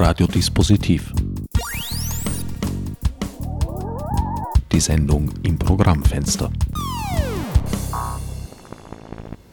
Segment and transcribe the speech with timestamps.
[0.00, 1.12] Radiodispositiv.
[4.70, 6.52] Die Sendung im Programmfenster.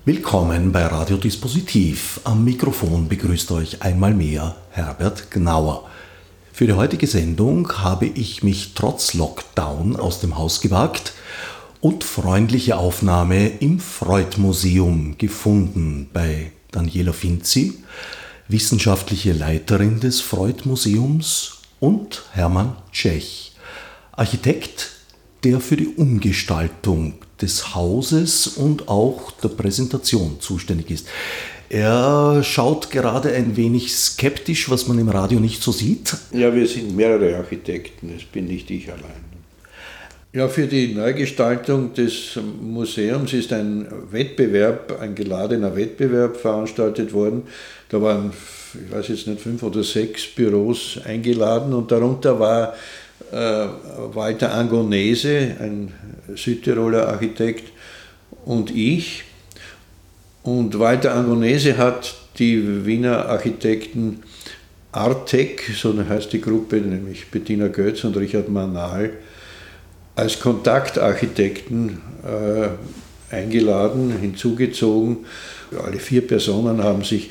[0.06, 2.22] Willkommen bei Radiodispositiv.
[2.26, 5.90] Am Mikrofon begrüßt euch einmal mehr Herbert Gnauer.
[6.54, 11.14] Für die heutige Sendung habe ich mich trotz Lockdown aus dem Haus gewagt
[11.82, 17.80] und freundliche Aufnahme im Freud-Museum gefunden bei Daniela Finzi,
[18.48, 23.54] wissenschaftliche Leiterin des Freud-Museums, und Hermann Tschech,
[24.14, 24.92] Architekt,
[25.44, 31.08] der für die Umgestaltung des Hauses und auch der Präsentation zuständig ist.
[31.70, 36.16] Er schaut gerade ein wenig skeptisch, was man im Radio nicht so sieht.
[36.32, 39.26] Ja, wir sind mehrere Architekten, es bin nicht ich allein.
[40.32, 47.44] Ja, für die Neugestaltung des Museums ist ein Wettbewerb, ein geladener Wettbewerb veranstaltet worden.
[47.90, 48.32] Da waren,
[48.74, 52.74] ich weiß jetzt nicht, fünf oder sechs Büros eingeladen und darunter war
[53.32, 53.68] äh,
[54.14, 55.94] Walter Angonese, ein
[56.36, 57.72] Südtiroler Architekt,
[58.46, 59.24] und ich.
[60.44, 64.22] Und Walter Angonese hat die Wiener Architekten
[64.92, 69.12] Artec, so heißt die Gruppe, nämlich Bettina Götz und Richard Manal,
[70.16, 75.26] als Kontaktarchitekten äh, eingeladen, hinzugezogen.
[75.84, 77.30] Alle vier Personen haben sich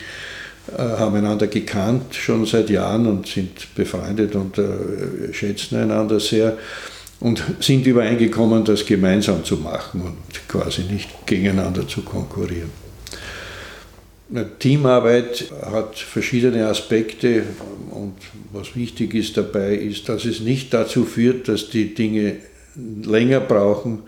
[0.79, 6.57] haben einander gekannt schon seit Jahren und sind befreundet und äh, schätzen einander sehr
[7.21, 12.71] und sind übereingekommen, das gemeinsam zu machen und quasi nicht gegeneinander zu konkurrieren.
[14.59, 17.45] Teamarbeit hat verschiedene Aspekte
[17.91, 18.15] und
[18.53, 22.37] was wichtig ist dabei ist, dass es nicht dazu führt, dass die Dinge
[23.05, 24.03] länger brauchen,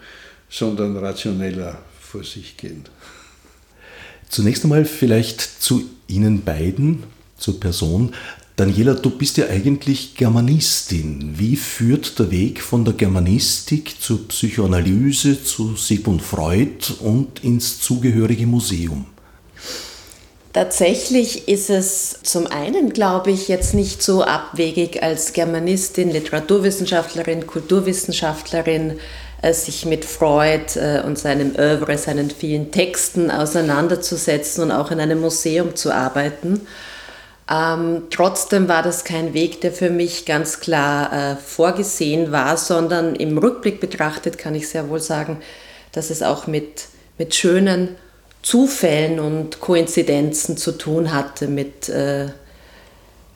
[0.48, 2.84] sondern rationeller vor sich gehen.
[4.28, 7.04] Zunächst einmal vielleicht zu Ihnen beiden,
[7.36, 8.14] zur Person.
[8.56, 11.34] Daniela, du bist ja eigentlich Germanistin.
[11.36, 18.46] Wie führt der Weg von der Germanistik zur Psychoanalyse, zu Sigmund Freud und ins zugehörige
[18.46, 19.04] Museum?
[20.54, 28.94] Tatsächlich ist es zum einen, glaube ich, jetzt nicht so abwegig als Germanistin, Literaturwissenschaftlerin, Kulturwissenschaftlerin,
[29.54, 35.20] sich mit Freud äh, und seinem Oeuvre, seinen vielen Texten auseinanderzusetzen und auch in einem
[35.20, 36.66] Museum zu arbeiten.
[37.48, 43.14] Ähm, trotzdem war das kein Weg, der für mich ganz klar äh, vorgesehen war, sondern
[43.14, 45.38] im Rückblick betrachtet kann ich sehr wohl sagen,
[45.92, 46.86] dass es auch mit,
[47.18, 47.96] mit schönen
[48.42, 52.26] Zufällen und Koinzidenzen zu tun hatte, mit, äh,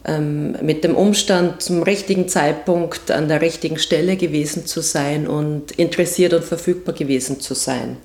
[0.03, 6.33] mit dem Umstand, zum richtigen Zeitpunkt an der richtigen Stelle gewesen zu sein und interessiert
[6.33, 7.99] und verfügbar gewesen zu sein.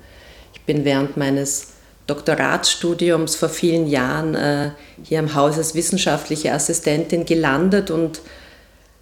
[0.52, 1.68] Ich bin während meines
[2.06, 4.70] Doktoratsstudiums vor vielen Jahren äh,
[5.02, 8.20] hier am Haus als wissenschaftliche Assistentin gelandet und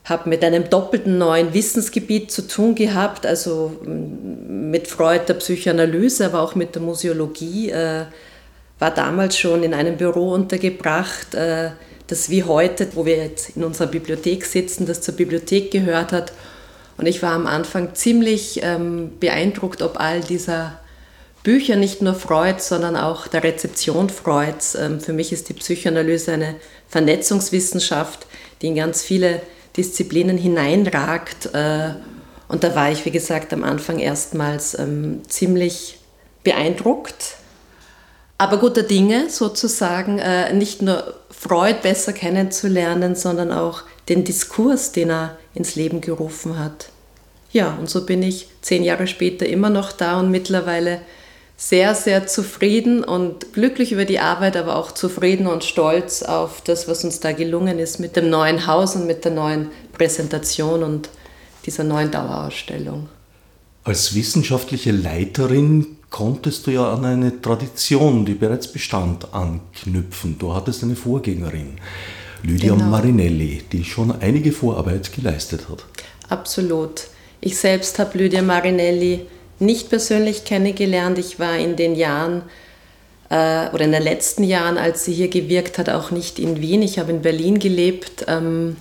[0.05, 6.27] habe mit einem doppelten neuen Wissensgebiet zu tun gehabt, also mm, mit Freud der Psychoanalyse,
[6.27, 7.71] aber auch mit der Museologie.
[7.71, 8.05] Äh,
[8.79, 11.71] war damals schon in einem Büro untergebracht, äh,
[12.07, 16.33] das wie heute, wo wir jetzt in unserer Bibliothek sitzen, das zur Bibliothek gehört hat.
[16.97, 20.79] Und ich war am Anfang ziemlich ähm, beeindruckt, ob all dieser
[21.43, 24.75] Bücher, nicht nur Freud, sondern auch der Rezeption Freuds.
[24.75, 26.57] Ähm, für mich ist die Psychoanalyse eine
[26.89, 28.27] Vernetzungswissenschaft,
[28.63, 29.43] die in ganz viele
[29.77, 31.55] Disziplinen hineinragt.
[31.55, 31.91] Äh,
[32.49, 35.99] und da war ich, wie gesagt, am Anfang erstmals ähm, ziemlich
[36.45, 37.37] beeindruckt,
[38.39, 45.11] aber guter Dinge sozusagen, äh, nicht nur Freud besser kennenzulernen, sondern auch den Diskurs, den
[45.11, 46.89] er ins Leben gerufen hat.
[47.53, 51.01] Ja, und so bin ich zehn Jahre später immer noch da und mittlerweile
[51.57, 56.89] sehr, sehr zufrieden und glücklich über die Arbeit, aber auch zufrieden und stolz auf das,
[56.89, 61.09] was uns da gelungen ist mit dem neuen Haus und mit der neuen Präsentation und
[61.65, 63.09] dieser neuen Dauerausstellung.
[63.85, 70.39] Als wissenschaftliche Leiterin konntest du ja an eine Tradition, die bereits bestand, anknüpfen.
[70.39, 71.73] Du hattest eine Vorgängerin,
[72.45, 72.85] Lydia genau.
[72.85, 75.85] Marinelli, die schon einige Vorarbeit geleistet hat.
[76.29, 77.09] Absolut.
[77.41, 79.27] Ich selbst habe Lydia Marinelli
[79.59, 81.19] nicht persönlich kennengelernt.
[81.19, 82.43] Ich war in den Jahren
[83.29, 86.83] äh, oder in den letzten Jahren, als sie hier gewirkt hat, auch nicht in Wien.
[86.83, 88.25] Ich habe in Berlin gelebt.
[88.29, 88.77] Ähm,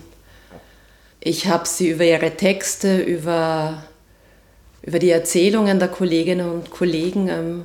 [1.18, 3.82] ich habe sie über ihre Texte, über,
[4.86, 7.62] über die Erzählungen der Kolleginnen und Kollegen ähm,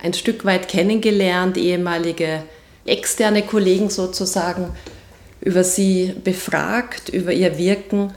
[0.00, 2.42] ein Stück weit kennengelernt, ehemalige
[2.84, 4.70] externe Kollegen sozusagen,
[5.40, 8.12] über sie befragt, über ihr Wirken.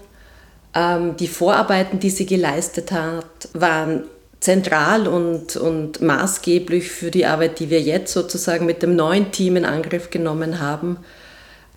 [0.75, 4.03] Ähm, die Vorarbeiten, die sie geleistet hat, waren
[4.39, 9.55] zentral und, und maßgeblich für die Arbeit, die wir jetzt sozusagen mit dem neuen Team
[9.55, 10.97] in Angriff genommen haben.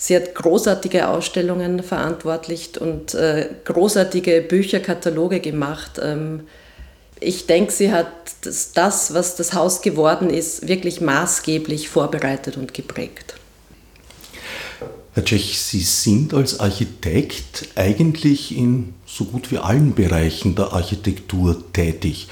[0.01, 6.01] Sie hat großartige Ausstellungen verantwortlicht und äh, großartige Bücherkataloge gemacht.
[6.01, 6.45] Ähm,
[7.21, 8.07] ich denke, sie hat
[8.43, 13.35] das, das, was das Haus geworden ist, wirklich maßgeblich vorbereitet und geprägt.
[15.15, 21.73] Herr Tschech, Sie sind als Architekt eigentlich in so gut wie allen Bereichen der Architektur
[21.73, 22.29] tätig.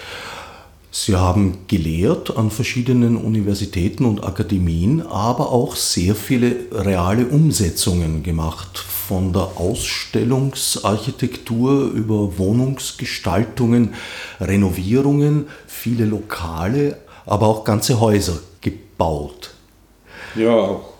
[0.98, 8.78] Sie haben gelehrt an verschiedenen Universitäten und Akademien, aber auch sehr viele reale Umsetzungen gemacht,
[8.78, 13.92] von der Ausstellungsarchitektur über Wohnungsgestaltungen,
[14.40, 16.96] Renovierungen, viele Lokale,
[17.26, 19.50] aber auch ganze Häuser gebaut.
[20.34, 20.94] Ja, auch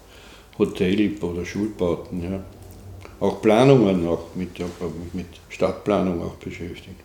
[0.58, 2.38] Hotel- oder Schulbauten, ja.
[3.19, 4.50] Auch Planungen, auch mit,
[5.14, 7.00] mit Stadtplanung auch beschäftigt.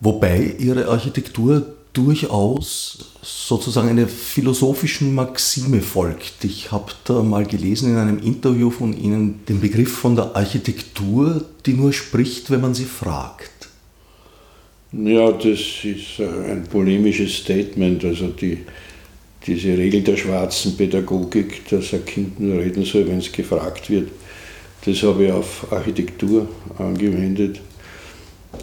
[0.00, 6.44] Wobei Ihre Architektur durchaus sozusagen einer philosophischen Maxime folgt.
[6.44, 11.44] Ich habe da mal gelesen in einem Interview von Ihnen den Begriff von der Architektur,
[11.66, 13.50] die nur spricht, wenn man sie fragt.
[14.92, 18.04] Ja, das ist ein polemisches Statement.
[18.04, 18.58] Also die,
[19.46, 24.10] diese Regel der schwarzen Pädagogik, dass ein Kind nur reden soll, wenn es gefragt wird,
[24.84, 26.48] das habe ich auf Architektur
[26.78, 27.60] angewendet.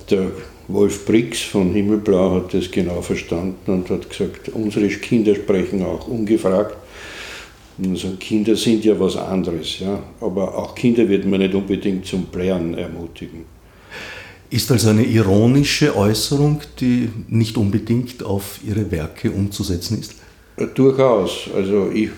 [0.09, 0.31] Der
[0.69, 6.07] Wolf Brix von Himmelblau hat das genau verstanden und hat gesagt, unsere Kinder sprechen auch
[6.07, 6.77] ungefragt.
[7.83, 9.99] Also Kinder sind ja was anderes, ja.
[10.21, 13.45] aber auch Kinder wird man nicht unbedingt zum Playern ermutigen.
[14.51, 20.15] Ist also eine ironische Äußerung, die nicht unbedingt auf Ihre Werke umzusetzen ist?
[20.75, 21.49] Durchaus.
[21.55, 22.09] Also ich,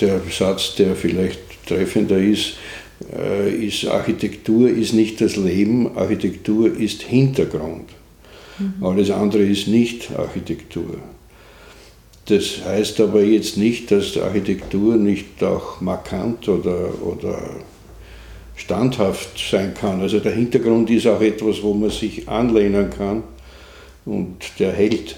[0.00, 2.54] der Satz, der vielleicht treffender ist, äh,
[3.00, 7.90] ist Architektur ist nicht das Leben, Architektur ist Hintergrund.
[8.58, 8.84] Mhm.
[8.84, 10.98] Alles andere ist nicht Architektur.
[12.26, 17.38] Das heißt aber jetzt nicht, dass Architektur nicht auch markant oder, oder
[18.56, 20.00] standhaft sein kann.
[20.00, 23.22] Also der Hintergrund ist auch etwas, wo man sich anlehnen kann
[24.04, 25.16] und der hält.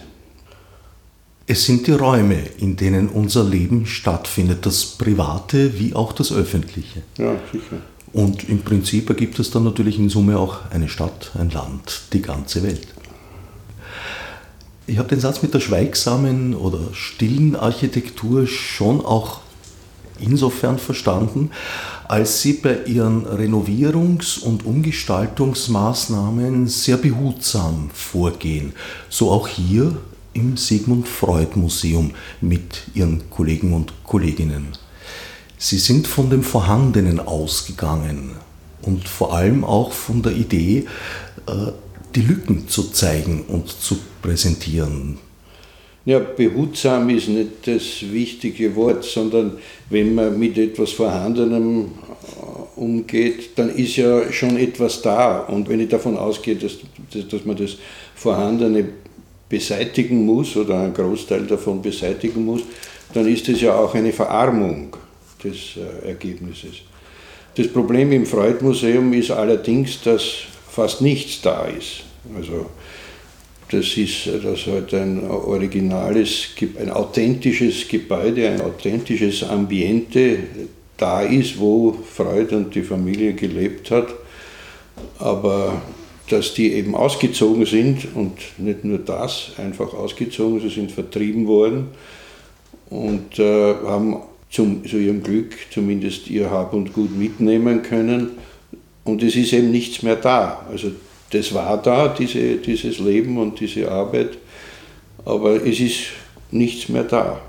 [1.53, 7.03] Es sind die Räume, in denen unser Leben stattfindet, das Private wie auch das Öffentliche.
[7.19, 7.79] Ja, sicher.
[8.13, 12.23] Und im Prinzip ergibt es dann natürlich in Summe auch eine Stadt, ein Land, die
[12.23, 12.87] ganze Welt.
[14.87, 19.41] Ich habe den Satz mit der schweigsamen oder stillen Architektur schon auch
[20.21, 21.51] insofern verstanden,
[22.07, 28.73] als Sie bei Ihren Renovierungs- und Umgestaltungsmaßnahmen sehr behutsam vorgehen.
[29.09, 29.97] So auch hier
[30.33, 34.69] im Sigmund Freud Museum mit ihren Kollegen und Kolleginnen.
[35.59, 38.33] Sie sind von dem Vorhandenen ausgegangen
[38.83, 40.87] und vor allem auch von der Idee,
[41.47, 41.73] äh,
[42.15, 45.19] die Lücken zu zeigen und zu präsentieren.
[46.07, 49.59] Ja, behutsam ist nicht das wichtige Wort, sondern
[49.91, 55.41] wenn man mit etwas Vorhandenem äh, umgeht, dann ist ja schon etwas da.
[55.41, 56.79] Und wenn ich davon ausgehe, dass,
[57.31, 57.77] dass man das
[58.15, 58.89] Vorhandene
[59.51, 62.63] beseitigen muss oder einen Großteil davon beseitigen muss,
[63.13, 64.97] dann ist es ja auch eine Verarmung
[65.45, 66.77] des äh, Ergebnisses.
[67.57, 70.23] Das Problem im Freud-Museum ist allerdings, dass
[70.71, 72.05] fast nichts da ist.
[72.35, 72.67] Also
[73.71, 76.49] das ist dass halt ein originales,
[76.79, 80.39] ein authentisches Gebäude, ein authentisches Ambiente
[80.97, 84.09] da ist, wo Freud und die Familie gelebt hat.
[85.19, 85.81] Aber
[86.33, 91.89] dass die eben ausgezogen sind und nicht nur das, einfach ausgezogen, sie sind vertrieben worden
[92.89, 94.17] und äh, haben
[94.51, 98.31] zum, zu ihrem Glück zumindest ihr Hab und Gut mitnehmen können
[99.05, 100.67] und es ist eben nichts mehr da.
[100.71, 100.93] Also
[101.31, 104.39] das war da, diese, dieses Leben und diese Arbeit,
[105.25, 105.99] aber es ist
[106.51, 107.41] nichts mehr da.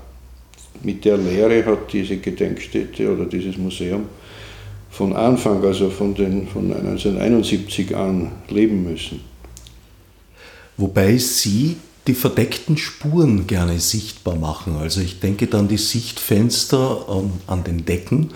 [0.82, 4.06] Mit der Lehre hat diese Gedenkstätte oder dieses Museum
[4.92, 9.20] von Anfang, also von, den, von 1971 an leben müssen.
[10.76, 14.76] Wobei Sie die verdeckten Spuren gerne sichtbar machen.
[14.76, 18.30] Also ich denke dann die Sichtfenster an, an den Decken,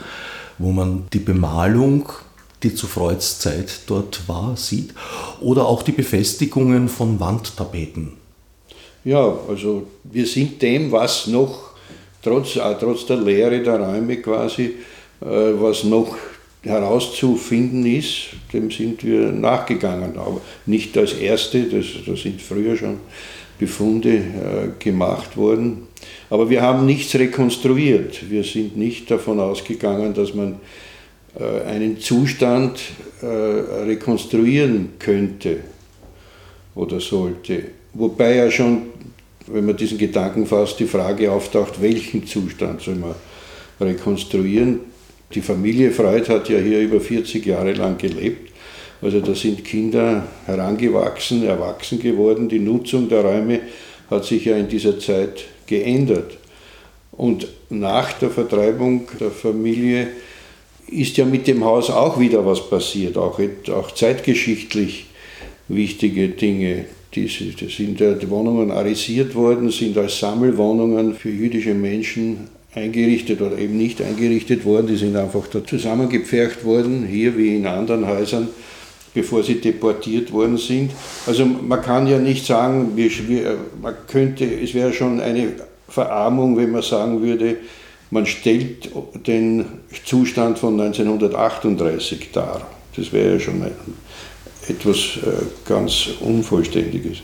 [0.59, 2.09] wo man die Bemalung,
[2.63, 4.95] die zu Freuds Zeit dort war, sieht,
[5.41, 8.13] oder auch die Befestigungen von Wandtapeten.
[9.05, 11.73] Ja, also wir sind dem, was noch,
[12.23, 14.77] trotz, trotz der Leere der Räume quasi,
[15.21, 15.27] äh,
[15.61, 16.17] was noch
[16.67, 20.19] herauszufinden ist, dem sind wir nachgegangen.
[20.19, 22.99] Aber nicht als Erste, das, da sind früher schon
[23.59, 24.23] Befunde äh,
[24.79, 25.89] gemacht worden.
[26.29, 28.31] Aber wir haben nichts rekonstruiert.
[28.31, 30.61] Wir sind nicht davon ausgegangen, dass man
[31.39, 32.79] äh, einen Zustand
[33.23, 35.59] äh, rekonstruieren könnte
[36.75, 37.65] oder sollte.
[37.95, 38.83] Wobei ja schon,
[39.47, 43.15] wenn man diesen Gedanken fasst, die Frage auftaucht, welchen Zustand soll man
[43.81, 44.81] rekonstruieren
[45.35, 48.53] Die Familie Freud hat ja hier über 40 Jahre lang gelebt.
[49.03, 52.49] Also da sind Kinder herangewachsen, erwachsen geworden.
[52.49, 53.61] Die Nutzung der Räume
[54.11, 56.39] hat sich ja in dieser Zeit geändert.
[57.13, 60.09] Und nach der Vertreibung der Familie
[60.89, 63.41] ist ja mit dem Haus auch wieder was passiert, auch,
[63.73, 65.07] auch zeitgeschichtlich
[65.69, 66.85] wichtige Dinge.
[67.15, 73.77] Die, sind die Wohnungen arisiert worden, sind als Sammelwohnungen für jüdische Menschen eingerichtet oder eben
[73.77, 74.87] nicht eingerichtet worden.
[74.87, 78.49] Die sind einfach da zusammengepfercht worden, hier wie in anderen Häusern,
[79.15, 80.93] bevor sie deportiert worden sind.
[81.27, 82.93] Also man kann ja nicht sagen,
[83.81, 85.55] man könnte, es wäre schon eine
[85.89, 87.57] Verarmung, wenn man sagen würde,
[88.11, 88.91] man stellt
[89.27, 89.65] den
[90.05, 92.67] Zustand von 1938 dar.
[92.95, 93.63] Das wäre ja schon
[94.69, 97.19] etwas äh, ganz Unvollständiges.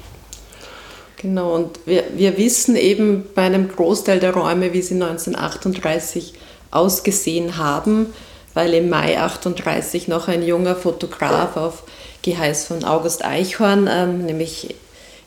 [1.22, 6.34] Genau, und wir, wir wissen eben bei einem Großteil der Räume, wie sie 1938
[6.72, 8.06] ausgesehen haben,
[8.54, 11.84] weil im Mai 1938 noch ein junger Fotograf auf
[12.22, 14.74] Geheiß von August Eichhorn, ähm, nämlich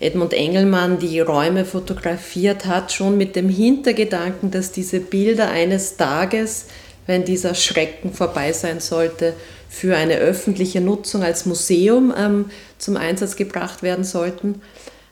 [0.01, 6.65] Edmund Engelmann, die Räume fotografiert hat, schon mit dem Hintergedanken, dass diese Bilder eines Tages,
[7.07, 9.33] wenn dieser Schrecken vorbei sein sollte,
[9.69, 12.45] für eine öffentliche Nutzung als Museum ähm,
[12.77, 14.61] zum Einsatz gebracht werden sollten.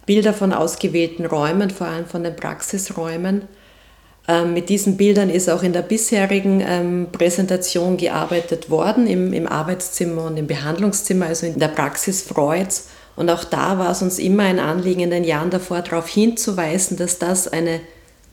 [0.06, 3.44] Bilder von ausgewählten Räumen, vor allem von den Praxisräumen.
[4.28, 9.48] Ähm, mit diesen Bildern ist auch in der bisherigen ähm, Präsentation gearbeitet worden, im, im
[9.48, 12.90] Arbeitszimmer und im Behandlungszimmer, also in der Praxis Freuds.
[13.16, 16.98] Und auch da war es uns immer ein Anliegen, in den Jahren davor darauf hinzuweisen,
[16.98, 17.82] dass das eine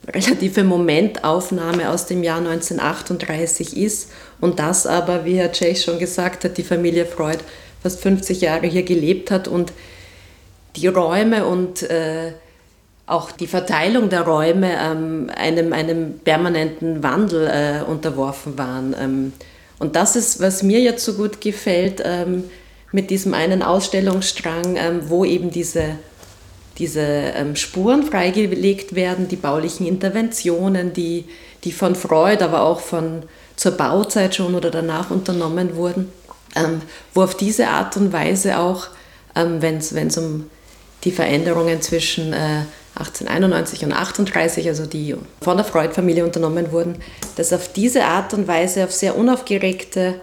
[0.07, 6.43] relative Momentaufnahme aus dem Jahr 1938 ist und das aber, wie Herr Tschech schon gesagt
[6.43, 7.39] hat, die Familie Freud
[7.83, 9.73] fast 50 Jahre hier gelebt hat und
[10.75, 12.33] die Räume und äh,
[13.11, 18.95] auch die Verteilung der Räume ähm, einem, einem permanenten Wandel äh, unterworfen waren.
[18.99, 19.33] Ähm,
[19.79, 22.45] und das ist, was mir jetzt so gut gefällt, ähm,
[22.91, 25.95] mit diesem einen Ausstellungsstrang, wo eben diese,
[26.77, 31.23] diese Spuren freigelegt werden, die baulichen Interventionen, die,
[31.63, 33.23] die von Freud, aber auch von
[33.55, 36.11] zur Bauzeit schon oder danach unternommen wurden,
[37.13, 38.87] wo auf diese Art und Weise auch,
[39.35, 40.49] wenn es um
[41.03, 42.63] die Veränderungen zwischen äh,
[42.95, 46.95] 1891 und 38, also die von der Freud-Familie unternommen wurden,
[47.35, 50.21] dass auf diese Art und Weise, auf sehr unaufgeregte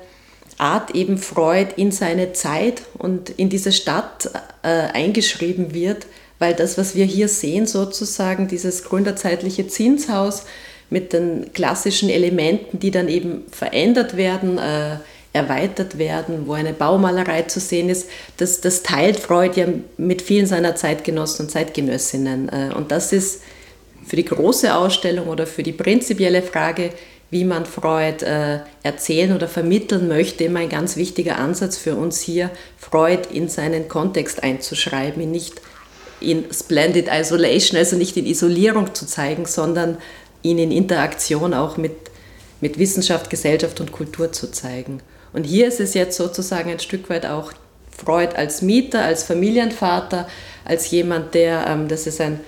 [0.58, 4.30] Art eben Freud in seine Zeit und in diese Stadt
[4.62, 6.06] äh, eingeschrieben wird,
[6.38, 10.44] weil das, was wir hier sehen, sozusagen dieses gründerzeitliche Zinshaus
[10.90, 14.96] mit den klassischen Elementen, die dann eben verändert werden, äh,
[15.38, 19.66] erweitert werden, wo eine Baumalerei zu sehen ist, das, das teilt Freud ja
[19.96, 22.48] mit vielen seiner Zeitgenossen und Zeitgenössinnen.
[22.48, 23.42] Äh, und das ist
[24.06, 26.90] für die große Ausstellung oder für die prinzipielle Frage,
[27.30, 32.20] wie man Freud äh, erzählen oder vermitteln möchte, immer ein ganz wichtiger Ansatz für uns
[32.20, 35.60] hier, Freud in seinen Kontext einzuschreiben, ihn nicht
[36.20, 39.98] in Splendid Isolation, also nicht in Isolierung zu zeigen, sondern
[40.42, 41.92] ihn in Interaktion auch mit,
[42.60, 45.00] mit Wissenschaft, Gesellschaft und Kultur zu zeigen.
[45.32, 47.52] Und hier ist es jetzt sozusagen ein Stück weit auch
[47.96, 50.28] Freud als Mieter, als Familienvater,
[50.64, 52.40] als jemand, der, ähm, das ist ein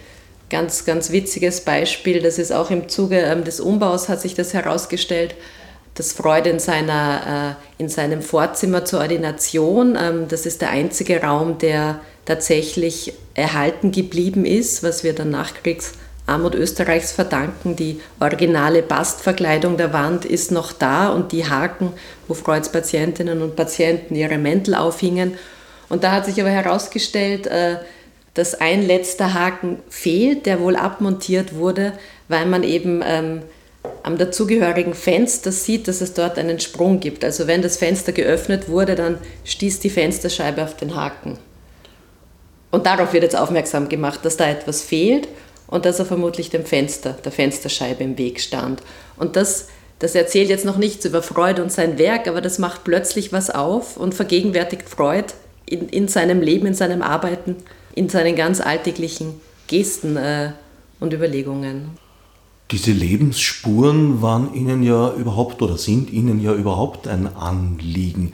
[0.48, 2.20] ganz, ganz witziges Beispiel.
[2.20, 5.34] Das ist auch im Zuge ähm, des Umbaus hat sich das herausgestellt,
[5.94, 11.20] dass Freud in, seiner, äh, in seinem Vorzimmer zur Ordination, ähm, das ist der einzige
[11.22, 15.30] Raum, der tatsächlich erhalten geblieben ist, was wir dann
[16.30, 17.76] Nachkriegsarmut Österreichs verdanken.
[17.76, 21.92] Die originale Bastverkleidung der Wand ist noch da und die Haken,
[22.28, 25.34] wo Freuds Patientinnen und Patienten ihre Mäntel aufhingen.
[25.88, 27.76] Und da hat sich aber herausgestellt, äh,
[28.34, 31.92] dass ein letzter Haken fehlt, der wohl abmontiert wurde,
[32.28, 33.42] weil man eben ähm,
[34.04, 37.24] am dazugehörigen Fenster sieht, dass es dort einen Sprung gibt.
[37.24, 41.38] Also wenn das Fenster geöffnet wurde, dann stieß die Fensterscheibe auf den Haken.
[42.70, 45.26] Und darauf wird jetzt aufmerksam gemacht, dass da etwas fehlt
[45.70, 48.82] und dass er vermutlich dem Fenster, der Fensterscheibe im Weg stand.
[49.16, 52.84] Und das, das erzählt jetzt noch nichts über Freud und sein Werk, aber das macht
[52.84, 55.32] plötzlich was auf und vergegenwärtigt Freud
[55.66, 57.56] in, in seinem Leben, in seinem Arbeiten
[57.94, 59.34] in seinen ganz alltäglichen
[59.66, 60.52] Gesten äh,
[61.00, 61.90] und Überlegungen.
[62.70, 68.32] Diese Lebensspuren waren Ihnen ja überhaupt oder sind Ihnen ja überhaupt ein Anliegen.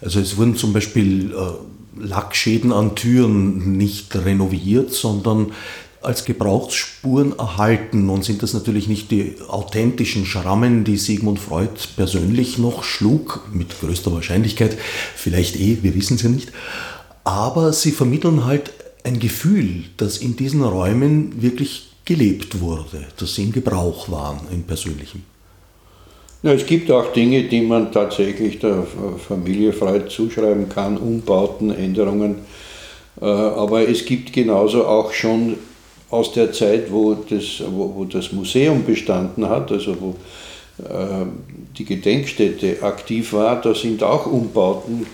[0.00, 5.52] Also es wurden zum Beispiel äh, Lackschäden an Türen nicht renoviert, sondern
[6.02, 8.08] als Gebrauchsspuren erhalten.
[8.08, 13.80] Und sind das natürlich nicht die authentischen Schrammen, die Sigmund Freud persönlich noch schlug, mit
[13.80, 14.76] größter Wahrscheinlichkeit,
[15.16, 16.52] vielleicht eh, wir wissen es ja nicht.
[17.24, 18.72] Aber sie vermitteln halt
[19.04, 24.62] ein Gefühl, dass in diesen Räumen wirklich gelebt wurde, dass sie in Gebrauch waren, im
[24.62, 25.24] persönlichen.
[26.42, 28.86] Ja, es gibt auch Dinge, die man tatsächlich der
[29.26, 32.36] Familie Freud zuschreiben kann, Umbauten, Änderungen.
[33.20, 35.56] Äh, aber es gibt genauso auch schon
[36.10, 40.16] aus der Zeit, wo das, wo, wo das Museum bestanden hat, also wo
[40.82, 41.26] äh,
[41.76, 45.06] die Gedenkstätte aktiv war, da sind auch Umbauten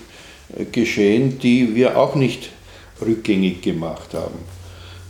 [0.57, 2.49] äh, geschehen, die wir auch nicht
[3.01, 4.39] rückgängig gemacht haben.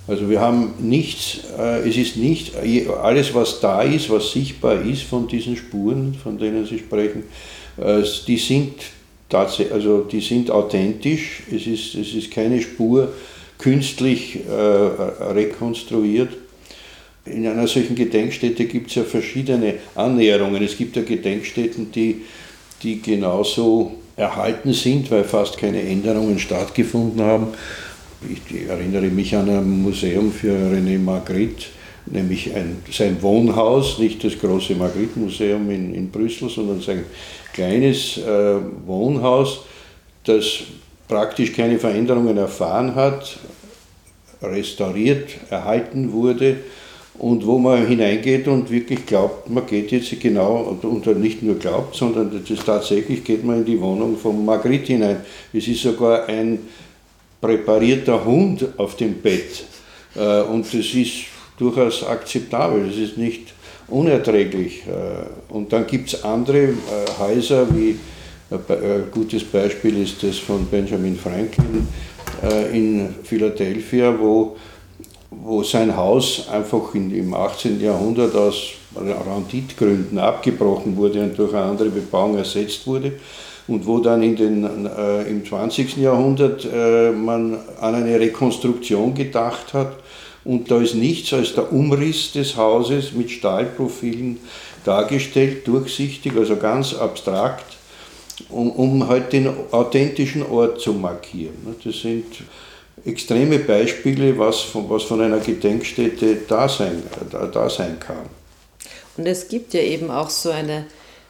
[0.07, 2.53] Also wir haben nichts, äh, es ist nicht,
[3.01, 7.23] alles was da ist, was sichtbar ist von diesen Spuren, von denen Sie sprechen,
[7.77, 8.73] äh, die sind
[9.33, 13.11] also die sind authentisch, es ist, es ist keine Spur
[13.57, 16.29] künstlich äh, rekonstruiert.
[17.25, 20.63] In einer solchen Gedenkstätte gibt es ja verschiedene Annäherungen.
[20.63, 22.21] Es gibt ja Gedenkstätten, die,
[22.83, 27.47] die genauso erhalten sind, weil fast keine Änderungen stattgefunden haben
[28.29, 31.65] ich erinnere mich an ein Museum für René Magritte,
[32.05, 37.03] nämlich ein, sein Wohnhaus, nicht das große Magritte-Museum in, in Brüssel, sondern sein
[37.53, 39.61] kleines äh, Wohnhaus,
[40.23, 40.63] das
[41.07, 43.37] praktisch keine Veränderungen erfahren hat,
[44.41, 46.57] restauriert, erhalten wurde
[47.17, 51.95] und wo man hineingeht und wirklich glaubt, man geht jetzt genau, und nicht nur glaubt,
[51.95, 55.17] sondern das ist tatsächlich geht man in die Wohnung von Magritte hinein.
[55.53, 56.59] Es ist sogar ein
[57.39, 59.63] präparierter Hund auf dem Bett.
[60.15, 61.25] Äh, und das ist
[61.57, 63.53] durchaus akzeptabel, das ist nicht
[63.87, 64.83] unerträglich.
[64.85, 66.73] Äh, und dann gibt es andere äh,
[67.17, 67.97] Häuser, wie
[68.51, 71.87] ein gutes Beispiel ist das von Benjamin Franklin
[72.71, 74.55] in Philadelphia, wo,
[75.31, 77.81] wo sein Haus einfach in, im 18.
[77.81, 83.13] Jahrhundert aus Renditgründen abgebrochen wurde und durch eine andere Bebauung ersetzt wurde
[83.67, 85.97] und wo dann in den, äh, im 20.
[85.97, 89.93] Jahrhundert äh, man an eine Rekonstruktion gedacht hat
[90.43, 94.37] und da ist nichts als der Umriss des Hauses mit Stahlprofilen
[94.83, 97.65] dargestellt, durchsichtig, also ganz abstrakt,
[98.49, 101.75] um, um halt den authentischen Ort zu markieren.
[101.83, 102.25] Das sind
[103.05, 108.29] extreme Beispiele, was von, was von einer Gedenkstätte da sein, da, da sein kann.
[109.17, 110.85] Und es gibt ja eben auch so eine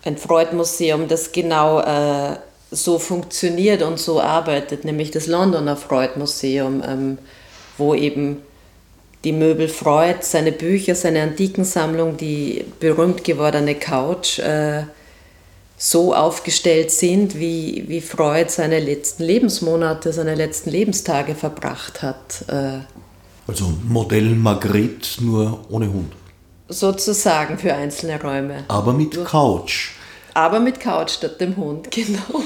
[0.05, 2.37] ein Freud-Museum, das genau äh,
[2.71, 7.17] so funktioniert und so arbeitet, nämlich das Londoner Freud-Museum, ähm,
[7.77, 8.41] wo eben
[9.23, 14.83] die Möbel Freud, seine Bücher, seine Antikensammlung, die berühmt gewordene Couch, äh,
[15.77, 22.45] so aufgestellt sind, wie, wie Freud seine letzten Lebensmonate, seine letzten Lebenstage verbracht hat.
[22.47, 22.79] Äh.
[23.47, 26.13] Also Modell Margret, nur ohne Hund.
[26.67, 28.63] Sozusagen für einzelne Räume.
[28.67, 29.95] Aber mit Couch
[30.35, 32.43] aber mit Couch statt dem Hund, genau.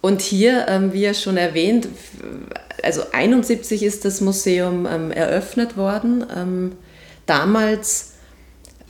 [0.00, 1.88] Und hier, ähm, wie ja schon erwähnt,
[2.82, 6.24] also 71 ist das Museum ähm, eröffnet worden.
[6.34, 6.72] Ähm,
[7.26, 8.14] damals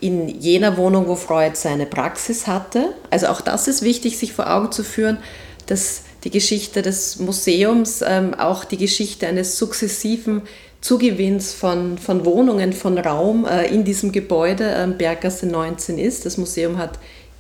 [0.01, 2.93] in jener Wohnung, wo Freud seine Praxis hatte.
[3.11, 5.19] Also auch das ist wichtig, sich vor Augen zu führen,
[5.67, 10.43] dass die Geschichte des Museums ähm, auch die Geschichte eines sukzessiven
[10.81, 16.27] Zugewinns von, von Wohnungen, von Raum äh, in diesem Gebäude ähm, Berggasse 19 ist.
[16.27, 16.99] Das Museum hat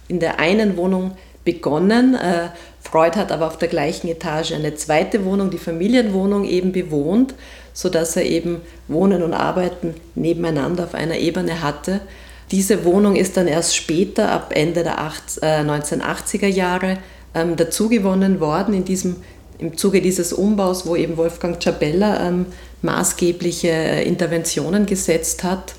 [0.09, 1.13] in der einen Wohnung
[1.45, 2.15] begonnen.
[2.15, 2.49] Äh,
[2.81, 7.35] Freud hat aber auf der gleichen Etage eine zweite Wohnung, die Familienwohnung, eben bewohnt,
[7.73, 12.01] sodass er eben Wohnen und Arbeiten nebeneinander auf einer Ebene hatte.
[12.51, 16.99] Diese Wohnung ist dann erst später, ab Ende der 1980er Jahre,
[17.35, 19.17] ähm, dazugewonnen worden in diesem,
[19.59, 22.47] im Zuge dieses Umbaus, wo eben Wolfgang Ciabella ähm,
[22.83, 25.75] maßgebliche äh, Interventionen gesetzt hat.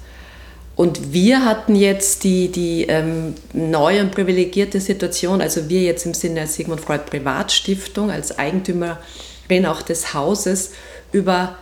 [0.76, 6.14] Und wir hatten jetzt die, die ähm, neue und privilegierte Situation, also wir jetzt im
[6.14, 10.74] Sinne der Sigmund Freud Privatstiftung als Eigentümerin auch des Hauses,
[11.12, 11.58] über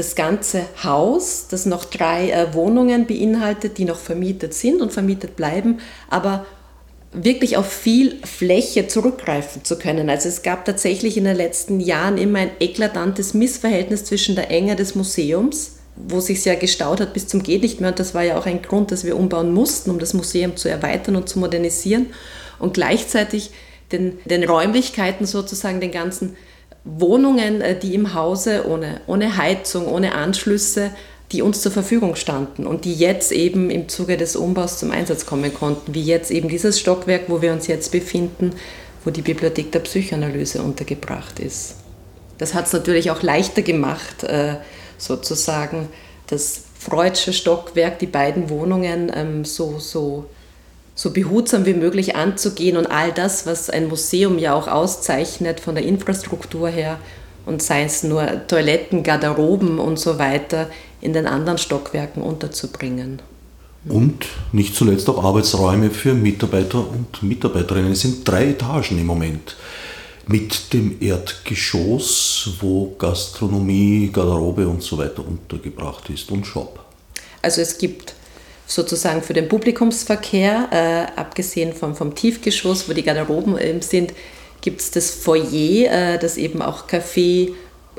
[0.00, 5.36] das ganze Haus, das noch drei äh, Wohnungen beinhaltet, die noch vermietet sind und vermietet
[5.36, 6.46] bleiben, aber
[7.12, 10.08] wirklich auf viel Fläche zurückgreifen zu können.
[10.08, 14.74] Also es gab tatsächlich in den letzten Jahren immer ein eklatantes Missverhältnis zwischen der Enge
[14.74, 17.90] des Museums, wo sich ja gestaut hat bis zum geht nicht mehr.
[17.90, 20.68] Und das war ja auch ein Grund, dass wir umbauen mussten, um das Museum zu
[20.68, 22.06] erweitern und zu modernisieren.
[22.58, 23.50] Und gleichzeitig
[23.92, 26.36] den, den Räumlichkeiten sozusagen, den ganzen
[26.84, 30.90] Wohnungen, äh, die im Hause ohne, ohne Heizung, ohne Anschlüsse,
[31.32, 35.26] die uns zur Verfügung standen und die jetzt eben im Zuge des Umbaus zum Einsatz
[35.26, 38.52] kommen konnten, wie jetzt eben dieses Stockwerk, wo wir uns jetzt befinden,
[39.04, 41.76] wo die Bibliothek der Psychoanalyse untergebracht ist.
[42.38, 44.56] Das hat es natürlich auch leichter gemacht, äh,
[44.98, 45.88] sozusagen
[46.26, 50.24] das Freudsche Stockwerk, die beiden Wohnungen ähm, so, so,
[51.00, 55.74] so behutsam wie möglich anzugehen und all das, was ein Museum ja auch auszeichnet von
[55.74, 56.98] der Infrastruktur her
[57.46, 60.68] und sei es nur Toiletten, Garderoben und so weiter,
[61.00, 63.22] in den anderen Stockwerken unterzubringen.
[63.88, 67.92] Und nicht zuletzt auch Arbeitsräume für Mitarbeiter und Mitarbeiterinnen.
[67.92, 69.56] Es sind drei Etagen im Moment
[70.26, 76.78] mit dem Erdgeschoss, wo Gastronomie, Garderobe und so weiter untergebracht ist und Shop.
[77.40, 78.12] Also es gibt
[78.70, 84.12] sozusagen für den Publikumsverkehr, äh, abgesehen vom, vom Tiefgeschoss, wo die Garderoben äh, sind,
[84.60, 87.52] gibt es das Foyer, äh, das eben auch Café,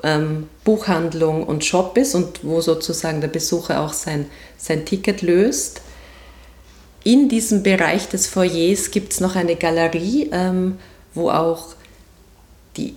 [0.04, 5.82] ähm, Buchhandlung und Shop ist und wo sozusagen der Besucher auch sein, sein Ticket löst.
[7.04, 10.78] In diesem Bereich des Foyers gibt es noch eine Galerie, ähm,
[11.14, 11.76] wo auch
[12.78, 12.96] die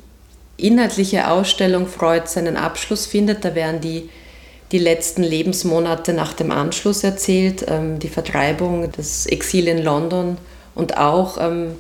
[0.57, 3.45] inhaltliche Ausstellung Freud seinen Abschluss findet.
[3.45, 4.11] Da werden die,
[4.75, 10.37] die letzten Lebensmonate nach dem Anschluss erzählt, ähm, die Vertreibung, das Exil in London
[10.75, 11.77] und auch ähm,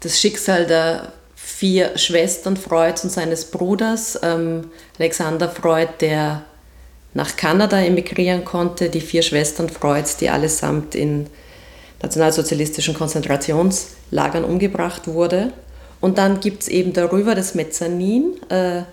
[0.00, 6.42] das Schicksal der vier Schwestern Freuds und seines Bruders, ähm, Alexander Freud, der
[7.12, 11.26] nach Kanada emigrieren konnte, die vier Schwestern Freuds, die allesamt in
[12.00, 15.52] nationalsozialistischen Konzentrationslagern umgebracht wurde.
[16.00, 18.84] Und dann gibt es eben darüber das Mezzanin, äh,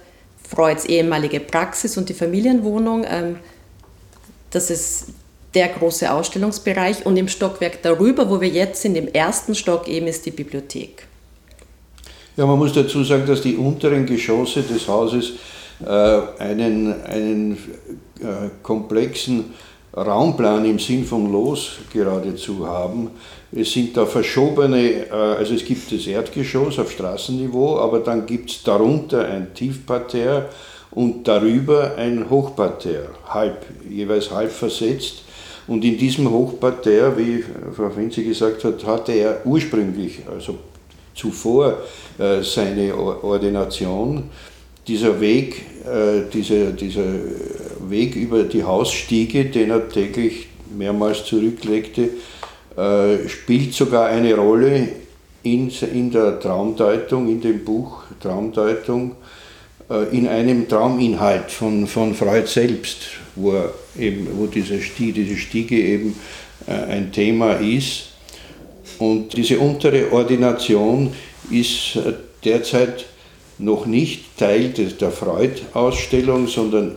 [0.48, 3.06] Freuds ehemalige Praxis und die Familienwohnung.
[3.08, 3.38] Ähm,
[4.52, 5.08] das ist
[5.54, 7.06] der große Ausstellungsbereich.
[7.06, 11.08] Und im Stockwerk darüber, wo wir jetzt sind, im ersten Stock eben ist die Bibliothek.
[12.38, 15.34] Ja, man muss dazu sagen, dass die unteren Geschosse des Hauses
[15.84, 17.58] äh, einen, einen
[18.20, 19.54] äh, komplexen
[19.96, 23.12] Raumplan im Sinn von Los geradezu haben.
[23.52, 28.50] Es sind da verschobene, äh, also es gibt das Erdgeschoss auf Straßenniveau, aber dann gibt
[28.50, 30.50] es darunter ein Tiefparterre
[30.92, 35.24] und darüber ein Hochparterre, halb, jeweils halb versetzt.
[35.68, 37.44] Und in diesem Hochparterre, wie
[37.76, 40.58] Frau Vinzi gesagt hat, hatte er ursprünglich, also
[41.16, 41.78] zuvor,
[42.20, 44.30] äh, seine Ordination.
[44.88, 47.02] Dieser Weg, äh, dieser, dieser
[47.90, 52.10] Weg über die Hausstiege, den er täglich mehrmals zurücklegte,
[52.78, 54.90] äh, spielt sogar eine Rolle
[55.44, 55.72] in,
[56.12, 59.16] der Traumdeutung, in dem Buch Traumdeutung,
[59.90, 62.98] äh, in einem Trauminhalt von, von Freud selbst,
[63.36, 66.16] wo, er eben, wo diese, Stiege, diese Stiege eben
[66.68, 68.10] äh, ein Thema ist.
[68.98, 71.14] Und diese untere Ordination
[71.52, 72.00] ist
[72.44, 73.06] derzeit
[73.58, 76.96] noch nicht Teil der Freud-Ausstellung, sondern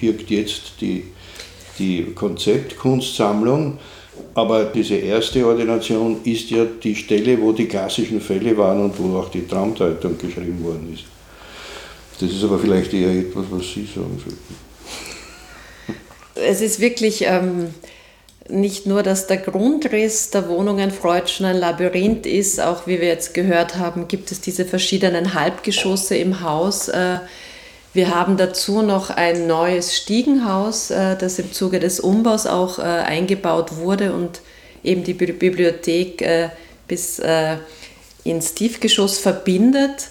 [0.00, 1.04] birgt jetzt die,
[1.78, 3.78] die Konzeptkunstsammlung.
[4.34, 9.18] Aber diese erste Ordination ist ja die Stelle, wo die klassischen Fälle waren und wo
[9.18, 11.04] auch die Traumdeutung geschrieben worden ist.
[12.20, 14.54] Das ist aber vielleicht eher etwas, was Sie sagen sollten.
[16.34, 17.74] Es ist wirklich ähm,
[18.48, 23.08] nicht nur, dass der Grundriss der Wohnungen Freud schon ein Labyrinth ist, auch wie wir
[23.08, 26.88] jetzt gehört haben, gibt es diese verschiedenen Halbgeschosse im Haus.
[26.88, 27.18] Äh,
[27.94, 32.82] wir haben dazu noch ein neues Stiegenhaus, äh, das im Zuge des Umbaus auch äh,
[32.82, 34.40] eingebaut wurde und
[34.82, 36.48] eben die Bibliothek äh,
[36.88, 37.20] bis
[38.24, 40.08] ins Tiefgeschoss verbindet.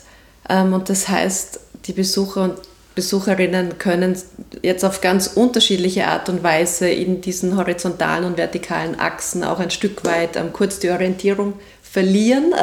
[0.49, 2.55] Ähm, und das heißt, die Besucher und
[2.95, 4.17] Besucherinnen können
[4.61, 9.71] jetzt auf ganz unterschiedliche Art und Weise in diesen horizontalen und vertikalen Achsen auch ein
[9.71, 12.53] Stück weit ähm, kurz die Orientierung verlieren.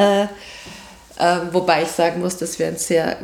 [1.52, 3.18] wobei ich sagen muss, dass wir ein sehr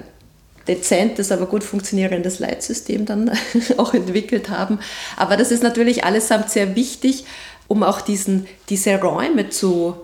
[0.67, 3.31] dezentes, aber gut funktionierendes Leitsystem dann
[3.77, 4.79] auch entwickelt haben.
[5.17, 7.25] Aber das ist natürlich allesamt sehr wichtig,
[7.69, 9.97] um auch diesen, diese Räume zu,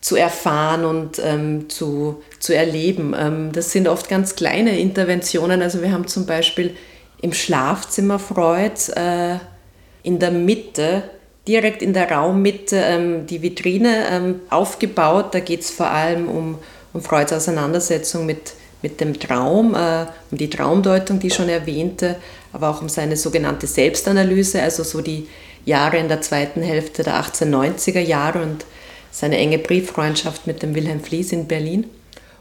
[0.00, 3.14] zu erfahren und ähm, zu, zu erleben.
[3.18, 5.62] Ähm, das sind oft ganz kleine Interventionen.
[5.62, 6.76] Also wir haben zum Beispiel
[7.20, 9.38] im Schlafzimmer Freud äh,
[10.02, 11.02] in der Mitte,
[11.46, 15.34] direkt in der Raummitte, ähm, die Vitrine ähm, aufgebaut.
[15.34, 16.58] Da geht es vor allem um,
[16.92, 22.16] um Freuds Auseinandersetzung mit mit dem Traum, äh, um die Traumdeutung, die ich schon erwähnte,
[22.52, 25.28] aber auch um seine sogenannte Selbstanalyse, also so die
[25.64, 28.64] Jahre in der zweiten Hälfte der 1890er Jahre und
[29.10, 31.84] seine enge Brieffreundschaft mit dem Wilhelm Flies in Berlin.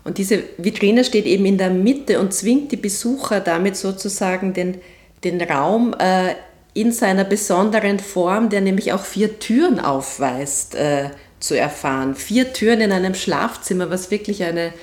[0.03, 4.77] Und diese Vitrine steht eben in der Mitte und zwingt die Besucher damit sozusagen den,
[5.23, 6.35] den Raum äh,
[6.73, 12.15] in seiner besonderen Form, der nämlich auch vier Türen aufweist, äh, zu erfahren.
[12.15, 14.73] Vier Türen in einem Schlafzimmer, was wirklich eine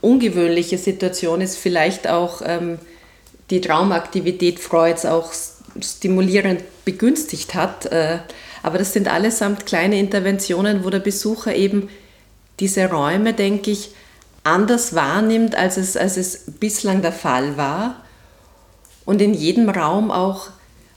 [0.00, 2.78] ungewöhnliche Situation ist, vielleicht auch ähm,
[3.50, 5.32] die Traumaktivität Freuds auch
[5.80, 7.86] stimulierend begünstigt hat.
[7.86, 8.18] Äh,
[8.62, 11.88] aber das sind allesamt kleine Interventionen, wo der Besucher eben
[12.60, 13.90] diese Räume, denke ich,
[14.44, 18.02] anders wahrnimmt, als es, als es bislang der Fall war.
[19.04, 20.48] Und in jedem Raum auch,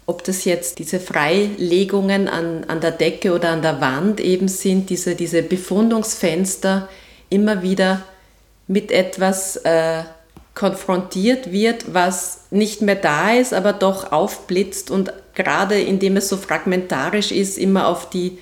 [0.05, 4.89] ob das jetzt diese Freilegungen an, an der Decke oder an der Wand eben sind,
[4.89, 6.89] diese, diese Befundungsfenster
[7.29, 8.03] immer wieder
[8.71, 10.03] mit etwas äh,
[10.55, 16.37] konfrontiert wird, was nicht mehr da ist, aber doch aufblitzt und gerade indem es so
[16.37, 18.37] fragmentarisch ist, immer auf die,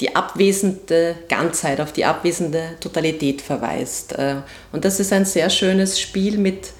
[0.00, 4.18] die abwesende Ganzheit, auf die abwesende Totalität verweist.
[4.18, 4.36] Äh,
[4.72, 6.72] und das ist ein sehr schönes Spiel mit,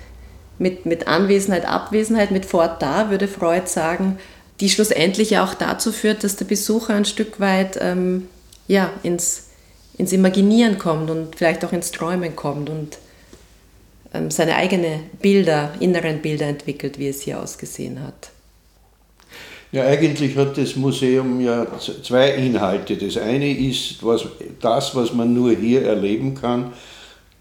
[0.58, 4.18] mit, mit Anwesenheit, Abwesenheit, mit Fort da, würde Freud sagen,
[4.58, 8.28] die schlussendlich ja auch dazu führt, dass der Besucher ein Stück weit ähm,
[8.66, 9.47] ja, ins,
[9.98, 12.98] ins Imaginieren kommt und vielleicht auch ins Träumen kommt und
[14.14, 18.30] ähm, seine eigenen Bilder, inneren Bilder entwickelt, wie es hier ausgesehen hat.
[19.70, 21.66] Ja, eigentlich hat das Museum ja
[22.02, 22.96] zwei Inhalte.
[22.96, 24.24] Das eine ist was,
[24.62, 26.72] das, was man nur hier erleben kann,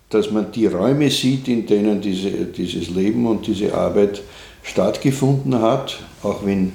[0.10, 4.22] dass man die Räume sieht, in denen diese, dieses Leben und diese Arbeit
[4.64, 6.74] stattgefunden hat, auch wenn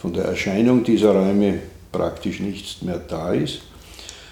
[0.00, 1.58] von der Erscheinung dieser Räume
[1.90, 3.62] praktisch nichts mehr da ist.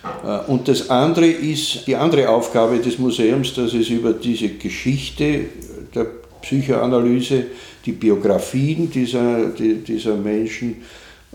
[0.02, 5.46] Äh, und das andere ist die andere Aufgabe des Museums, dass es über diese Geschichte
[5.94, 6.06] der
[6.42, 7.44] Psychoanalyse
[7.84, 10.76] die Biografien dieser, dieser Menschen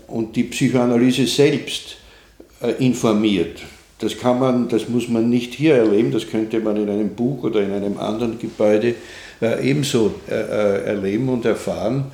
[0.08, 1.96] und die Psychoanalyse selbst
[2.62, 3.60] äh, informiert.
[3.98, 7.44] Das kann man, das muss man nicht hier erleben, das könnte man in einem Buch
[7.44, 8.94] oder in einem anderen Gebäude
[9.40, 12.06] äh, ebenso erleben und erfahren.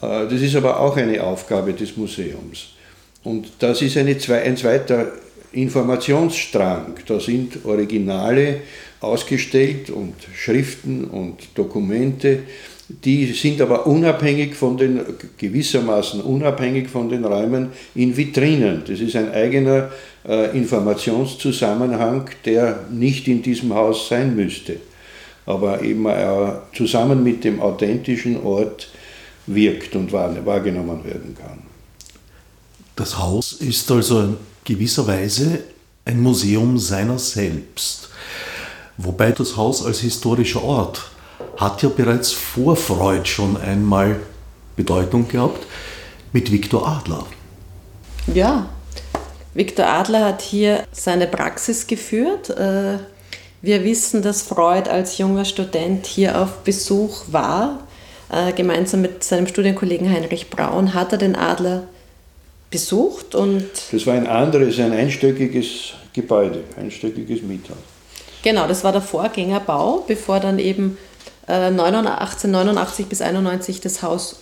[0.00, 2.66] Das ist aber auch eine Aufgabe des Museums.
[3.22, 5.12] Und das ist eine, ein zweiter
[5.54, 6.94] Informationsstrang.
[7.06, 8.60] Da sind Originale
[9.00, 12.40] ausgestellt und Schriften und Dokumente,
[12.88, 15.00] die sind aber unabhängig von den,
[15.38, 18.82] gewissermaßen unabhängig von den Räumen in Vitrinen.
[18.86, 19.90] Das ist ein eigener
[20.28, 24.76] äh, Informationszusammenhang, der nicht in diesem Haus sein müsste,
[25.46, 28.90] aber eben äh, zusammen mit dem authentischen Ort
[29.46, 31.62] wirkt und wahrgenommen werden kann.
[32.96, 35.60] Das Haus ist also in gewisser Weise
[36.04, 38.10] ein Museum seiner selbst,
[38.96, 41.10] wobei das Haus als historischer Ort
[41.56, 44.16] hat ja bereits vor Freud schon einmal
[44.76, 45.66] Bedeutung gehabt
[46.32, 47.26] mit Viktor Adler.
[48.34, 48.68] Ja,
[49.54, 52.50] Viktor Adler hat hier seine Praxis geführt.
[52.50, 52.98] Äh,
[53.62, 57.86] wir wissen, dass Freud als junger Student hier auf Besuch war.
[58.30, 61.84] Äh, gemeinsam mit seinem Studienkollegen Heinrich Braun hat er den Adler
[62.74, 63.70] besucht und.
[63.92, 67.76] Das war ein anderes, ein einstöckiges Gebäude, einstöckiges Miethaus.
[68.42, 70.98] Genau, das war der Vorgängerbau, bevor dann eben
[71.46, 74.40] 1889 bis 91 das Haus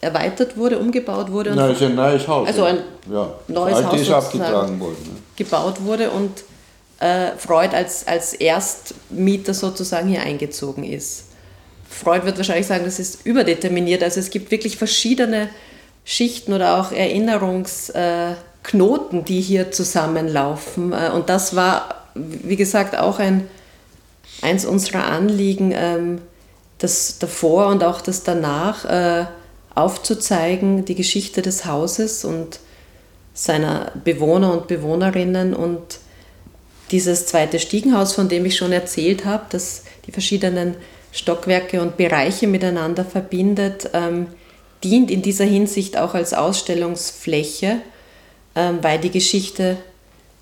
[0.00, 1.54] erweitert wurde, umgebaut wurde.
[1.54, 2.46] Nein, ist ein neues Haus.
[2.46, 2.78] Also ein
[3.10, 3.34] ja.
[3.48, 4.96] neues Haus ist abgetragen worden.
[5.02, 5.20] Ne?
[5.36, 6.44] gebaut wurde und
[7.00, 11.24] äh, Freud als, als Erstmieter sozusagen hier eingezogen ist.
[11.88, 14.02] Freud wird wahrscheinlich sagen, das ist überdeterminiert.
[14.02, 15.48] Also es gibt wirklich verschiedene
[16.04, 20.92] Schichten oder auch Erinnerungsknoten, die hier zusammenlaufen.
[20.92, 23.48] Äh, und das war, wie gesagt, auch ein,
[24.42, 26.20] eins unserer Anliegen, ähm,
[26.78, 29.24] das davor und auch das danach äh,
[29.74, 32.60] aufzuzeigen, die Geschichte des Hauses und
[33.32, 35.98] seiner Bewohner und Bewohnerinnen und
[36.90, 40.76] dieses zweite Stiegenhaus, von dem ich schon erzählt habe, das die verschiedenen
[41.10, 44.28] Stockwerke und Bereiche miteinander verbindet, ähm,
[44.84, 47.80] dient in dieser Hinsicht auch als Ausstellungsfläche,
[48.54, 49.78] ähm, weil die Geschichte,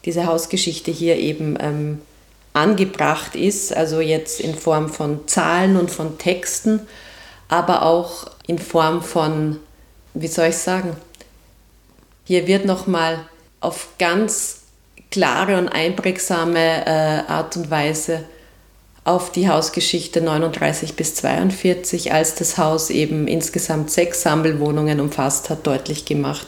[0.04, 2.00] diese Hausgeschichte hier eben ähm,
[2.52, 6.80] angebracht ist, also jetzt in Form von Zahlen und von Texten,
[7.48, 9.58] aber auch in Form von,
[10.14, 10.96] wie soll ich sagen,
[12.24, 13.20] hier wird nochmal
[13.60, 14.62] auf ganz
[15.10, 18.24] klare und einprägsame äh, Art und Weise
[19.04, 25.66] auf die Hausgeschichte 39 bis 42, als das Haus eben insgesamt sechs Sammelwohnungen umfasst hat,
[25.66, 26.46] deutlich gemacht.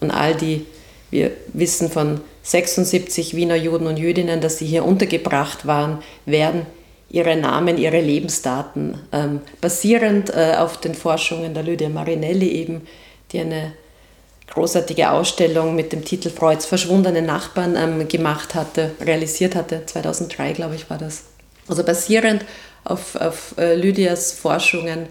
[0.00, 0.66] Und all die,
[1.10, 6.66] wir wissen von 76 Wiener Juden und Jüdinnen, dass sie hier untergebracht waren, werden
[7.08, 12.86] ihre Namen, ihre Lebensdaten ähm, basierend äh, auf den Forschungen der Lydia Marinelli eben,
[13.32, 13.72] die eine
[14.48, 20.74] großartige Ausstellung mit dem Titel Freuds verschwundene Nachbarn ähm, gemacht hatte, realisiert hatte, 2003 glaube
[20.74, 21.24] ich war das.
[21.68, 22.44] Also basierend
[22.84, 25.06] auf, auf äh, Lydias Forschungen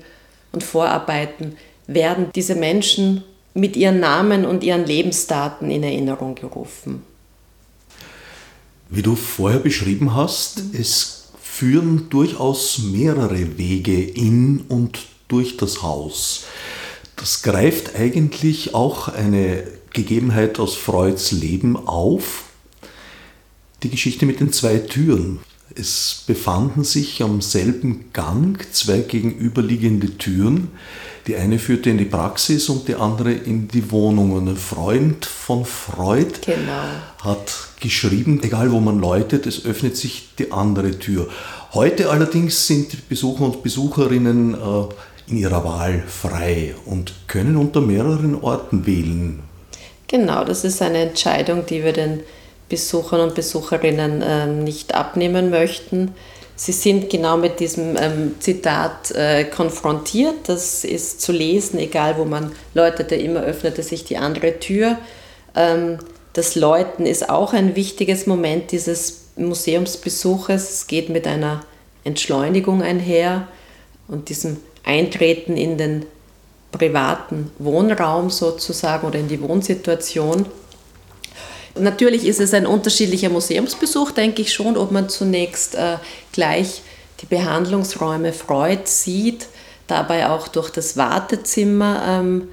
[0.51, 7.03] und Vorarbeiten werden diese Menschen mit ihren Namen und ihren Lebensdaten in Erinnerung gerufen.
[8.89, 16.43] Wie du vorher beschrieben hast, es führen durchaus mehrere Wege in und durch das Haus.
[17.15, 19.63] Das greift eigentlich auch eine
[19.93, 22.43] Gegebenheit aus Freuds Leben auf.
[23.83, 25.39] Die Geschichte mit den zwei Türen.
[25.77, 30.69] Es befanden sich am selben Gang zwei gegenüberliegende Türen.
[31.27, 34.31] Die eine führte in die Praxis und die andere in die Wohnung.
[34.31, 36.85] Und ein Freund von Freud genau.
[37.21, 41.27] hat geschrieben, egal wo man läutet, es öffnet sich die andere Tür.
[41.73, 48.35] Heute allerdings sind Besucher und Besucherinnen äh, in ihrer Wahl frei und können unter mehreren
[48.35, 49.39] Orten wählen.
[50.07, 52.21] Genau, das ist eine Entscheidung, die wir den
[52.69, 56.13] Besuchern und Besucherinnen ähm, nicht abnehmen möchten.
[56.55, 60.47] Sie sind genau mit diesem ähm, Zitat äh, konfrontiert.
[60.47, 64.97] Das ist zu lesen, egal wo man läutete, immer öffnete sich die andere Tür.
[65.55, 65.99] Ähm,
[66.33, 70.71] das Läuten ist auch ein wichtiges Moment dieses Museumsbesuches.
[70.71, 71.61] Es geht mit einer
[72.03, 73.47] Entschleunigung einher
[74.07, 76.05] und diesem Eintreten in den
[76.71, 80.45] privaten Wohnraum sozusagen oder in die Wohnsituation.
[81.77, 85.97] Natürlich ist es ein unterschiedlicher Museumsbesuch, denke ich schon, ob man zunächst äh,
[86.31, 86.81] gleich
[87.21, 89.47] die Behandlungsräume Freud sieht,
[89.87, 92.47] dabei auch durch das Wartezimmer ähm,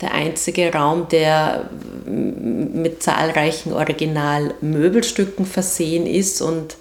[0.00, 1.70] der einzige Raum, der
[2.04, 6.76] mit zahlreichen Originalmöbelstücken versehen ist und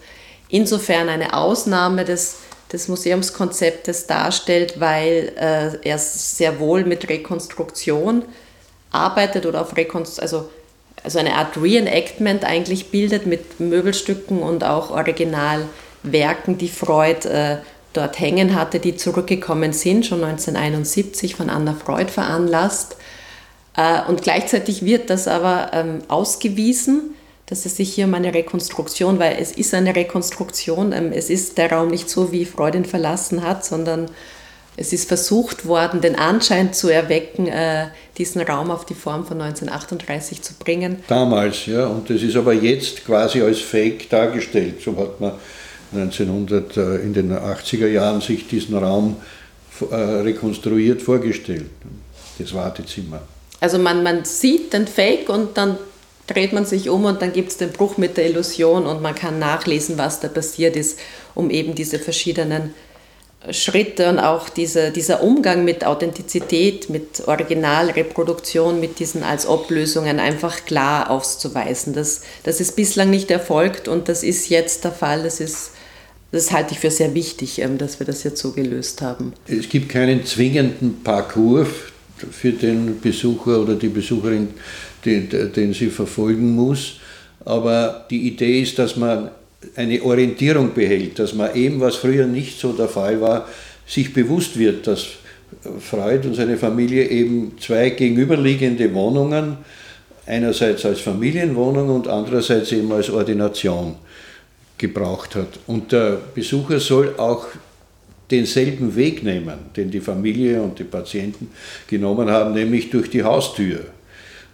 [0.49, 2.37] insofern eine Ausnahme des,
[2.71, 8.23] des Museumskonzeptes darstellt, weil äh, er sehr wohl mit Rekonstruktion
[8.91, 10.49] arbeitet oder auf Rekonstruktion, also
[11.03, 17.57] also eine Art Reenactment eigentlich bildet mit Möbelstücken und auch Originalwerken, die Freud äh,
[17.91, 22.97] dort hängen hatte, die zurückgekommen sind, schon 1971 von Anna Freud veranlasst.
[23.75, 29.19] Äh, und gleichzeitig wird das aber ähm, ausgewiesen, dass es sich hier um eine Rekonstruktion,
[29.19, 32.85] weil es ist eine Rekonstruktion, ähm, es ist der Raum nicht so, wie Freud ihn
[32.85, 34.09] verlassen hat, sondern
[34.75, 39.41] es ist versucht worden, den Anschein zu erwecken, äh, diesen Raum auf die Form von
[39.41, 41.03] 1938 zu bringen.
[41.07, 44.81] Damals, ja, und das ist aber jetzt quasi als Fake dargestellt.
[44.83, 45.33] So hat man
[45.93, 49.17] 1900 äh, in den 80er Jahren sich diesen Raum
[49.91, 51.69] äh, rekonstruiert vorgestellt,
[52.39, 53.21] das Wartezimmer.
[53.59, 55.77] Also man, man sieht den Fake und dann
[56.27, 59.13] dreht man sich um und dann gibt es den Bruch mit der Illusion und man
[59.13, 60.99] kann nachlesen, was da passiert ist,
[61.35, 62.73] um eben diese verschiedenen
[63.51, 70.65] Schritte und auch diese, dieser Umgang mit Authentizität, mit Originalreproduktion, mit diesen als Oblösungen einfach
[70.65, 71.93] klar auszuweisen.
[71.93, 75.23] Das, das ist bislang nicht erfolgt und das ist jetzt der Fall.
[75.23, 75.71] Das, ist,
[76.31, 79.33] das halte ich für sehr wichtig, ähm, dass wir das jetzt so gelöst haben.
[79.45, 81.67] Es gibt keinen zwingenden Parcours
[82.31, 84.49] für den Besucher oder die Besucherin,
[85.03, 86.99] den, den sie verfolgen muss.
[87.43, 89.31] Aber die Idee ist, dass man
[89.75, 93.47] eine Orientierung behält, dass man eben, was früher nicht so der Fall war,
[93.85, 95.07] sich bewusst wird, dass
[95.79, 99.57] Freud und seine Familie eben zwei gegenüberliegende Wohnungen,
[100.25, 103.95] einerseits als Familienwohnung und andererseits eben als Ordination
[104.77, 105.59] gebraucht hat.
[105.67, 107.47] Und der Besucher soll auch
[108.31, 111.49] denselben Weg nehmen, den die Familie und die Patienten
[111.87, 113.85] genommen haben, nämlich durch die Haustür.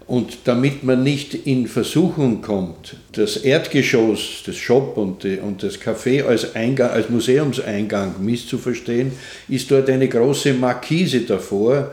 [0.09, 5.79] Und damit man nicht in Versuchung kommt, das Erdgeschoss, das Shop und, die, und das
[5.79, 9.11] Café als, Eingang, als Museumseingang misszuverstehen,
[9.49, 11.91] ist dort eine große Markise davor,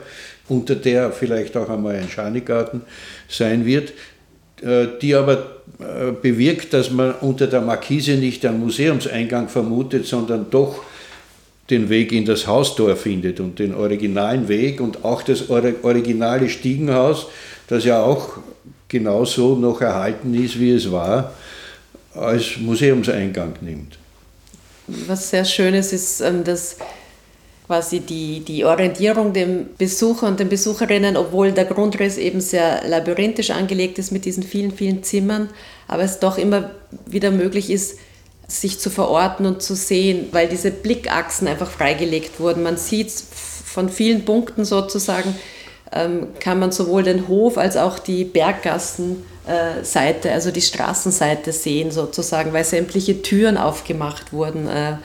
[0.49, 2.81] unter der vielleicht auch einmal ein Schanigarten
[3.29, 3.93] sein wird,
[4.63, 10.47] äh, die aber äh, bewirkt, dass man unter der Markise nicht einen Museumseingang vermutet, sondern
[10.49, 10.83] doch
[11.69, 17.27] den Weg in das Haustor findet und den originalen Weg und auch das originale Stiegenhaus,
[17.67, 18.37] das ja auch
[18.87, 21.33] genauso noch erhalten ist, wie es war,
[22.13, 23.97] als Museumseingang nimmt.
[24.87, 26.77] Was sehr schön ist, ist, ähm, dass
[27.67, 33.49] quasi die, die Orientierung dem Besucher und den Besucherinnen, obwohl der Grundriss eben sehr labyrinthisch
[33.49, 35.49] angelegt ist mit diesen vielen, vielen Zimmern,
[35.89, 36.71] aber es doch immer
[37.05, 37.97] wieder möglich ist,
[38.47, 42.63] sich zu verorten und zu sehen, weil diese Blickachsen einfach freigelegt wurden.
[42.63, 45.35] Man sieht von vielen Punkten sozusagen,
[45.91, 52.53] ähm, kann man sowohl den Hof als auch die Berggassenseite, also die Straßenseite sehen sozusagen,
[52.53, 54.67] weil sämtliche Türen aufgemacht wurden.
[54.67, 54.97] Äh,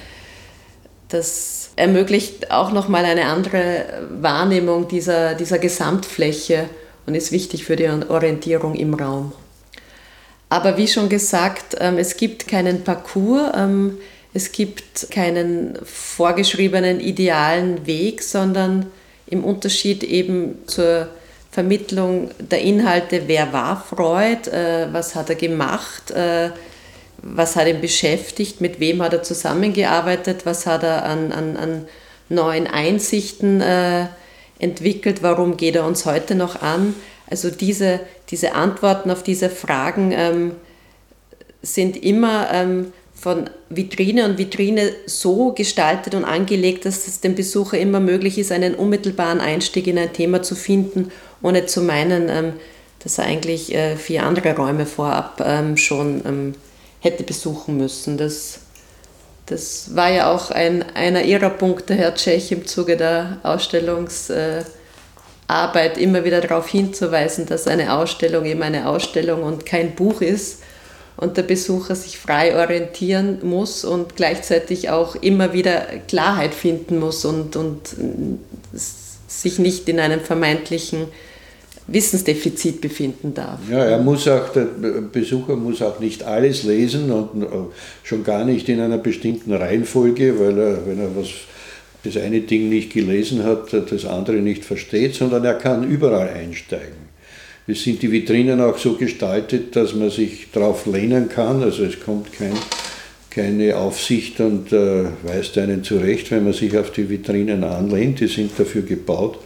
[1.09, 3.85] das ermöglicht auch nochmal eine andere
[4.21, 6.68] Wahrnehmung dieser, dieser Gesamtfläche
[7.07, 9.33] und ist wichtig für die Orientierung im Raum.
[10.49, 13.99] Aber wie schon gesagt, ähm, es gibt keinen Parcours, ähm,
[14.35, 18.87] es gibt keinen vorgeschriebenen idealen Weg, sondern
[19.33, 21.09] im Unterschied eben zur
[21.51, 26.50] Vermittlung der Inhalte, wer war Freud, äh, was hat er gemacht, äh,
[27.23, 31.87] was hat ihn beschäftigt, mit wem hat er zusammengearbeitet, was hat er an, an, an
[32.29, 34.07] neuen Einsichten äh,
[34.59, 36.94] entwickelt, warum geht er uns heute noch an.
[37.31, 40.52] Also diese, diese Antworten auf diese Fragen ähm,
[41.63, 42.92] sind immer ähm,
[43.23, 48.50] von Vitrine und Vitrine so gestaltet und angelegt, dass es dem Besucher immer möglich ist,
[48.50, 52.54] einen unmittelbaren Einstieg in ein Thema zu finden, ohne zu meinen, ähm,
[52.98, 56.54] dass er eigentlich äh, vier andere Räume vorab ähm, schon ähm,
[56.98, 58.18] hätte besuchen müssen.
[58.18, 58.58] Das,
[59.46, 64.66] das war ja auch ein, einer Ihrer Punkte, Herr Tschech, im Zuge der Ausstellungsarbeit
[65.96, 70.58] immer wieder darauf hinzuweisen, dass eine Ausstellung eben eine Ausstellung und kein Buch ist
[71.17, 77.25] und der Besucher sich frei orientieren muss und gleichzeitig auch immer wieder Klarheit finden muss
[77.25, 77.96] und, und
[79.29, 81.06] sich nicht in einem vermeintlichen
[81.88, 83.58] Wissensdefizit befinden darf.
[83.71, 84.67] Ja, er muss auch, der
[85.13, 87.46] Besucher muss auch nicht alles lesen und
[88.04, 91.29] schon gar nicht in einer bestimmten Reihenfolge, weil er, wenn er was,
[92.04, 97.12] das eine Ding nicht gelesen hat, das andere nicht versteht, sondern er kann überall einsteigen.
[97.67, 102.00] Es sind die Vitrinen auch so gestaltet, dass man sich darauf lehnen kann, also es
[102.00, 102.54] kommt kein,
[103.31, 108.27] keine Aufsicht und äh, weist einen zurecht, wenn man sich auf die Vitrinen anlehnt, die
[108.27, 109.38] sind dafür gebaut.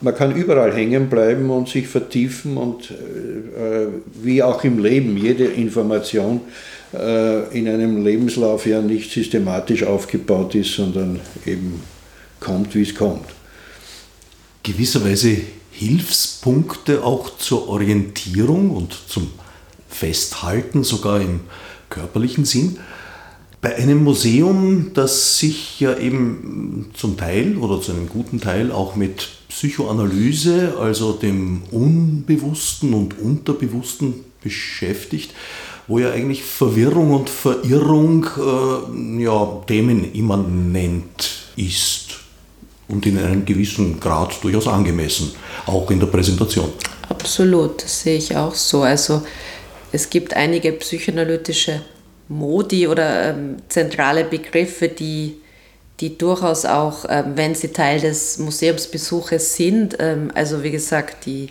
[0.00, 3.86] Man kann überall hängen bleiben und sich vertiefen und äh,
[4.20, 6.40] wie auch im Leben, jede Information
[6.92, 11.80] äh, in einem Lebenslauf ja nicht systematisch aufgebaut ist, sondern eben
[12.40, 13.26] kommt, wie es kommt.
[14.64, 15.36] Gewisserweise
[15.74, 19.30] Hilfspunkte auch zur Orientierung und zum
[19.88, 21.40] Festhalten, sogar im
[21.90, 22.78] körperlichen Sinn.
[23.60, 28.94] Bei einem Museum, das sich ja eben zum Teil oder zu einem guten Teil auch
[28.94, 35.32] mit Psychoanalyse, also dem Unbewussten und Unterbewussten beschäftigt,
[35.88, 42.23] wo ja eigentlich Verwirrung und Verirrung äh, ja, themenimmanent ist
[42.88, 45.32] und in einem gewissen Grad durchaus angemessen,
[45.66, 46.72] auch in der Präsentation.
[47.08, 48.82] Absolut, das sehe ich auch so.
[48.82, 49.22] Also
[49.92, 51.82] es gibt einige psychoanalytische
[52.28, 55.36] Modi oder ähm, zentrale Begriffe, die
[56.00, 61.50] die durchaus auch, ähm, wenn sie Teil des Museumsbesuches sind, ähm, also wie gesagt, die,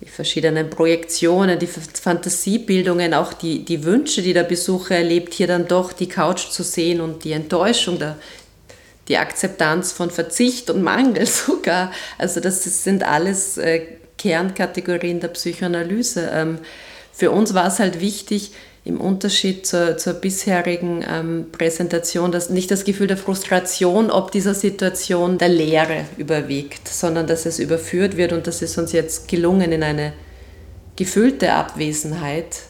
[0.00, 5.66] die verschiedenen Projektionen, die Fantasiebildungen, auch die, die Wünsche, die der Besucher erlebt, hier dann
[5.66, 8.16] doch die Couch zu sehen und die Enttäuschung, der,
[9.08, 11.92] die Akzeptanz von Verzicht und Mangel sogar.
[12.18, 13.82] Also das sind alles äh,
[14.18, 16.30] Kernkategorien der Psychoanalyse.
[16.32, 16.58] Ähm,
[17.12, 18.52] für uns war es halt wichtig,
[18.84, 24.54] im Unterschied zur, zur bisherigen ähm, Präsentation dass nicht das Gefühl der Frustration ob dieser
[24.54, 29.72] Situation der Leere überwiegt, sondern dass es überführt wird und das ist uns jetzt gelungen
[29.72, 30.12] in eine
[30.96, 32.60] gefüllte Abwesenheit.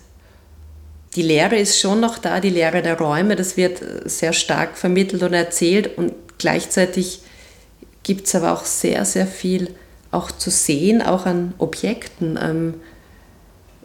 [1.16, 5.22] Die Lehre ist schon noch da, die Lehre der Räume, das wird sehr stark vermittelt
[5.22, 6.12] und erzählt und
[6.45, 7.20] gleichzeitig
[8.03, 9.70] gibt es aber auch sehr, sehr viel
[10.11, 12.38] auch zu sehen, auch an Objekten.
[12.40, 12.74] Ähm,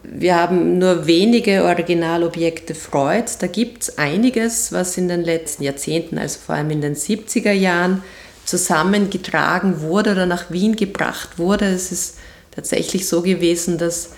[0.02, 3.38] wir haben nur wenige Originalobjekte Freuds.
[3.38, 7.52] Da gibt es einiges, was in den letzten Jahrzehnten, also vor allem in den 70er
[7.52, 8.02] Jahren,
[8.44, 11.64] zusammengetragen wurde oder nach Wien gebracht wurde.
[11.64, 12.18] Es ist
[12.50, 14.10] tatsächlich so gewesen, dass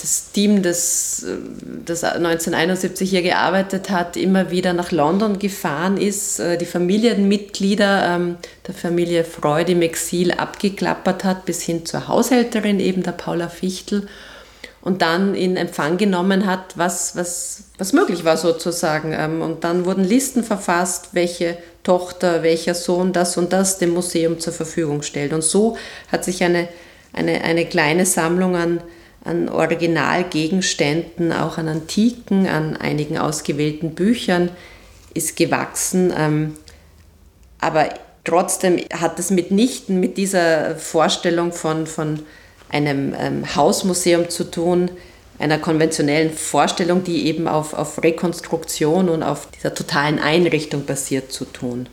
[0.00, 1.24] das Team, das,
[1.84, 8.36] das 1971 hier gearbeitet hat, immer wieder nach London gefahren ist, äh, die Familienmitglieder ähm,
[8.66, 14.06] der Familie Freud im Exil abgeklappert hat, bis hin zur Haushälterin eben der Paula Fichtel
[14.82, 19.12] und dann in Empfang genommen hat, was, was, was möglich war sozusagen.
[19.12, 24.40] Ähm, und dann wurden Listen verfasst, welche Tochter, welcher Sohn das und das dem Museum
[24.40, 25.32] zur Verfügung stellt.
[25.32, 25.76] Und so
[26.12, 26.68] hat sich eine,
[27.12, 28.80] eine, eine kleine Sammlung an,
[29.26, 34.50] an Originalgegenständen, auch an Antiken, an einigen ausgewählten Büchern
[35.14, 36.12] ist gewachsen.
[36.16, 36.54] Ähm,
[37.58, 37.88] aber
[38.24, 42.20] trotzdem hat es mitnichten mit dieser Vorstellung von, von
[42.70, 44.90] einem ähm, Hausmuseum zu tun,
[45.38, 51.44] einer konventionellen Vorstellung, die eben auf, auf Rekonstruktion und auf dieser totalen Einrichtung basiert, zu
[51.44, 51.88] tun.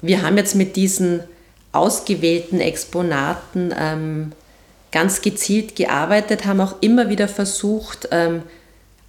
[0.00, 1.20] Wir haben jetzt mit diesen
[1.70, 4.32] ausgewählten Exponaten ähm,
[4.92, 8.42] ganz gezielt gearbeitet, haben auch immer wieder versucht, ähm,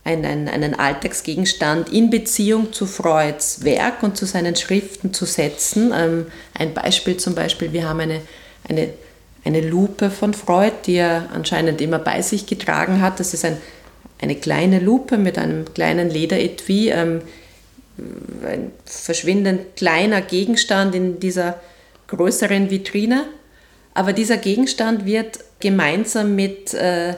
[0.06, 5.94] einen, einen Alltagsgegenstand in Beziehung zu Freuds Werk und zu seinen Schriften zu setzen.
[5.96, 6.26] Ähm,
[6.58, 8.22] ein Beispiel zum Beispiel, wir haben eine,
[8.68, 8.90] eine
[9.46, 13.20] eine Lupe von Freud, die er anscheinend immer bei sich getragen hat.
[13.20, 13.58] Das ist ein,
[14.22, 17.22] eine kleine Lupe mit einem kleinen Lederetui, ähm,
[18.46, 21.60] ein verschwindend kleiner Gegenstand in dieser
[22.08, 23.26] größeren Vitrine.
[23.94, 27.16] Aber dieser Gegenstand wird gemeinsam mit äh,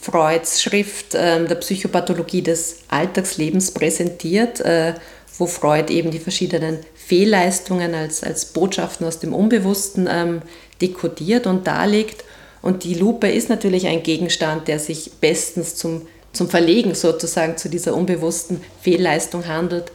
[0.00, 4.94] Freuds Schrift äh, der Psychopathologie des Alltagslebens präsentiert, äh,
[5.38, 10.42] wo Freud eben die verschiedenen Fehlleistungen als, als Botschaften aus dem Unbewussten ähm,
[10.80, 12.24] dekodiert und darlegt.
[12.62, 17.68] Und die Lupe ist natürlich ein Gegenstand, der sich bestens zum, zum Verlegen sozusagen zu
[17.68, 19.92] dieser unbewussten Fehlleistung handelt.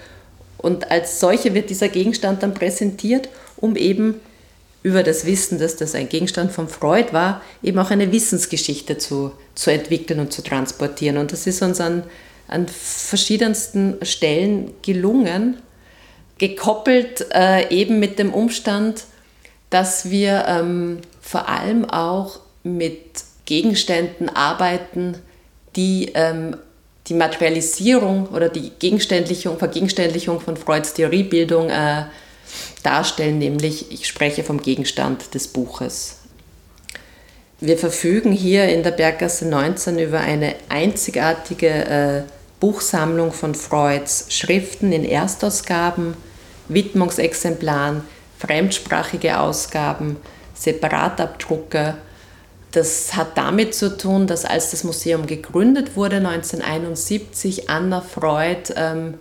[0.58, 4.20] Und als solche wird dieser Gegenstand dann präsentiert, um eben
[4.88, 9.34] über das Wissen, dass das ein Gegenstand von Freud war, eben auch eine Wissensgeschichte zu,
[9.54, 11.18] zu entwickeln und zu transportieren.
[11.18, 12.04] Und das ist uns an,
[12.48, 15.58] an verschiedensten Stellen gelungen,
[16.38, 19.04] gekoppelt äh, eben mit dem Umstand,
[19.70, 25.18] dass wir ähm, vor allem auch mit Gegenständen arbeiten,
[25.76, 26.56] die ähm,
[27.08, 32.04] die Materialisierung oder die Gegenständlichung, Vergegenständlichung von Freuds Theoriebildung äh,
[32.84, 36.18] darstellen, nämlich ich spreche vom Gegenstand des Buches.
[37.60, 42.22] Wir verfügen hier in der Berggasse 19 über eine einzigartige äh,
[42.60, 46.16] Buchsammlung von Freuds Schriften in Erstausgaben,
[46.68, 48.02] Widmungsexemplaren,
[48.38, 50.18] fremdsprachige Ausgaben,
[50.54, 51.95] Separatabdrucke.
[52.72, 59.16] Das hat damit zu tun, dass als das Museum gegründet wurde 1971, Anna Freud ähm,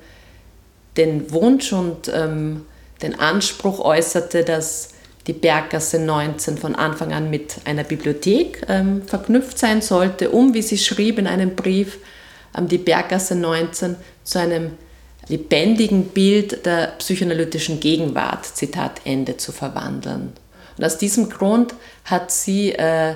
[0.97, 2.67] den Wunsch und ähm,
[3.03, 4.91] den Anspruch äußerte, dass
[5.27, 10.63] die Berggasse 19 von Anfang an mit einer Bibliothek ähm, verknüpft sein sollte, um, wie
[10.63, 11.99] sie schrieb in einem Brief,
[12.57, 14.73] ähm, die Berggasse 19 zu einem
[15.29, 20.33] lebendigen Bild der psychoanalytischen Gegenwart, Zitat Ende, zu verwandeln.
[20.79, 21.75] Und aus diesem Grund
[22.05, 23.15] hat sie äh,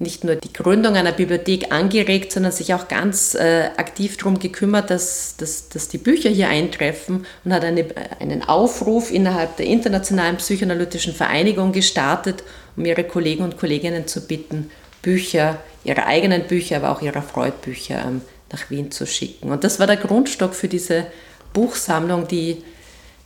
[0.00, 4.90] nicht nur die Gründung einer Bibliothek angeregt, sondern sich auch ganz äh, aktiv darum gekümmert,
[4.90, 7.84] dass, dass, dass die Bücher hier eintreffen und hat eine,
[8.20, 12.44] einen Aufruf innerhalb der Internationalen Psychoanalytischen Vereinigung gestartet,
[12.76, 14.70] um ihre Kollegen und Kolleginnen zu bitten,
[15.02, 18.20] Bücher, ihre eigenen Bücher, aber auch ihre Freud-Bücher ähm,
[18.52, 19.50] nach Wien zu schicken.
[19.50, 21.06] Und das war der Grundstock für diese
[21.52, 22.62] Buchsammlung, die,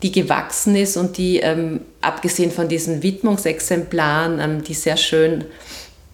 [0.03, 5.45] die gewachsen ist und die, ähm, abgesehen von diesen Widmungsexemplaren, ähm, die sehr schön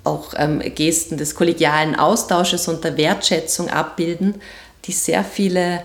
[0.05, 4.41] auch ähm, Gesten des kollegialen Austausches und der Wertschätzung abbilden,
[4.85, 5.83] die sehr viele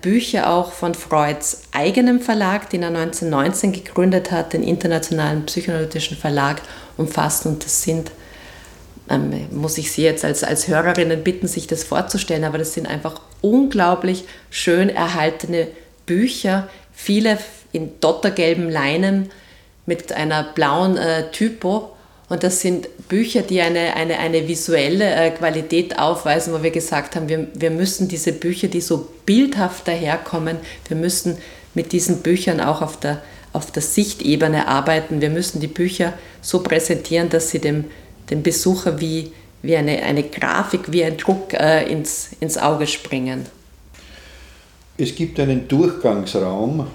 [0.00, 6.62] Bücher auch von Freuds eigenem Verlag, den er 1919 gegründet hat, den Internationalen Psychoanalytischen Verlag,
[6.96, 7.48] umfassen.
[7.48, 8.10] Und das sind,
[9.10, 12.86] ähm, muss ich Sie jetzt als, als Hörerinnen bitten, sich das vorzustellen, aber das sind
[12.86, 15.68] einfach unglaublich schön erhaltene
[16.06, 17.38] Bücher, viele
[17.72, 19.30] in dottergelben Leinen
[19.86, 21.95] mit einer blauen äh, Typo
[22.28, 27.14] und das sind Bücher, die eine, eine, eine visuelle äh, Qualität aufweisen, wo wir gesagt
[27.14, 30.56] haben, wir, wir müssen diese Bücher, die so bildhaft daherkommen,
[30.88, 31.38] wir müssen
[31.74, 33.22] mit diesen Büchern auch auf der,
[33.52, 35.20] auf der Sichtebene arbeiten.
[35.20, 37.84] Wir müssen die Bücher so präsentieren, dass sie dem,
[38.30, 39.30] dem Besucher wie,
[39.62, 43.46] wie eine, eine Grafik, wie ein Druck äh, ins, ins Auge springen.
[44.98, 46.86] Es gibt einen Durchgangsraum,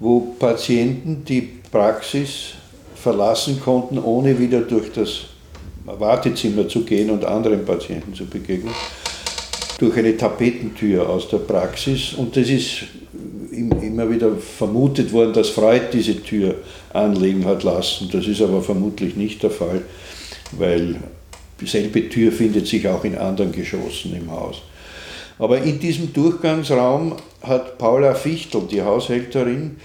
[0.00, 2.54] wo Patienten die Praxis
[3.06, 5.26] verlassen konnten, ohne wieder durch das
[5.84, 8.74] Wartezimmer zu gehen und anderen Patienten zu begegnen,
[9.78, 12.14] durch eine Tapetentür aus der Praxis.
[12.14, 12.82] Und das ist
[13.52, 16.56] immer wieder vermutet worden, dass Freud diese Tür
[16.92, 18.08] anlegen hat lassen.
[18.10, 19.82] Das ist aber vermutlich nicht der Fall,
[20.58, 20.96] weil
[21.60, 24.62] dieselbe Tür findet sich auch in anderen Geschossen im Haus.
[25.38, 29.76] Aber in diesem Durchgangsraum hat Paula Fichtel, die Haushälterin,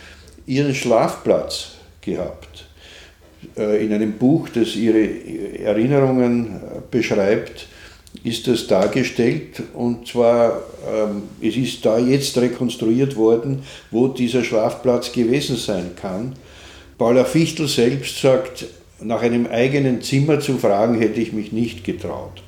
[0.47, 2.70] ihren Schlafplatz gehabt.
[3.57, 5.07] Äh, in einem Buch, das ihre
[5.59, 7.67] Erinnerungen äh, beschreibt,
[8.23, 15.11] ist das dargestellt und zwar, ähm, es ist da jetzt rekonstruiert worden, wo dieser Schlafplatz
[15.11, 16.33] gewesen sein kann.
[16.97, 18.65] Paula Fichtel selbst sagt,
[18.99, 22.43] nach einem eigenen Zimmer zu fragen, hätte ich mich nicht getraut.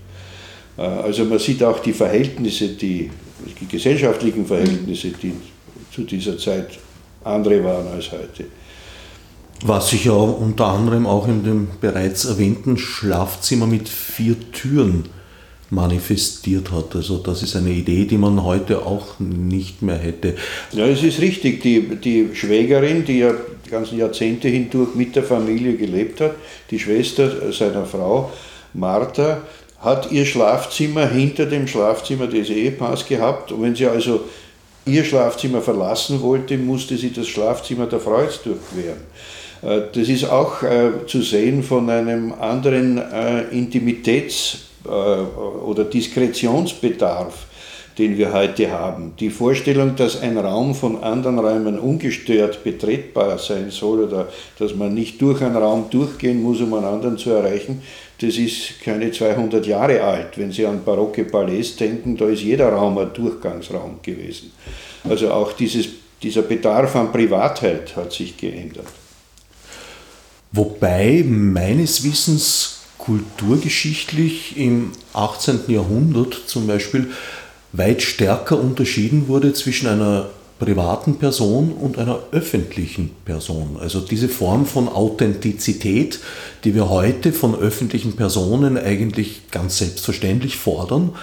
[0.77, 3.09] Äh, also man sieht auch die Verhältnisse, die,
[3.59, 5.33] die gesellschaftlichen Verhältnisse, die
[5.91, 6.69] zu dieser Zeit
[7.23, 8.45] andere waren als heute.
[9.65, 15.05] Was sich ja unter anderem auch in dem bereits erwähnten Schlafzimmer mit vier Türen
[15.69, 16.95] manifestiert hat.
[16.95, 20.35] Also das ist eine Idee, die man heute auch nicht mehr hätte.
[20.71, 21.61] Ja, es ist richtig.
[21.61, 23.33] Die, die Schwägerin, die ja
[23.65, 26.35] die ganzen Jahrzehnte hindurch mit der Familie gelebt hat,
[26.69, 28.31] die Schwester seiner Frau,
[28.73, 29.41] Martha,
[29.79, 33.51] hat ihr Schlafzimmer hinter dem Schlafzimmer des Ehepaars gehabt.
[33.51, 34.25] Und wenn sie also
[34.85, 39.01] ihr Schlafzimmer verlassen wollte, musste sie das Schlafzimmer der Freuds durchqueren.
[39.63, 47.45] Äh, das ist auch äh, zu sehen von einem anderen äh, Intimitäts- oder Diskretionsbedarf,
[47.97, 49.13] den wir heute haben.
[49.17, 54.27] Die Vorstellung, dass ein Raum von anderen Räumen ungestört betretbar sein soll oder
[54.59, 57.81] dass man nicht durch einen Raum durchgehen muss, um einen anderen zu erreichen,
[58.19, 60.37] das ist keine 200 Jahre alt.
[60.37, 64.51] Wenn Sie an barocke Palais denken, da ist jeder Raum ein Durchgangsraum gewesen.
[65.05, 65.87] Also auch dieses,
[66.21, 69.02] dieser Bedarf an Privatheit hat sich geändert.
[70.55, 75.61] Wobei meines Wissens kulturgeschichtlich im 18.
[75.67, 77.09] Jahrhundert zum Beispiel
[77.71, 80.29] weit stärker unterschieden wurde zwischen einer
[80.59, 83.77] privaten Person und einer öffentlichen Person.
[83.79, 86.19] Also diese Form von Authentizität,
[86.63, 91.15] die wir heute von öffentlichen Personen eigentlich ganz selbstverständlich fordern,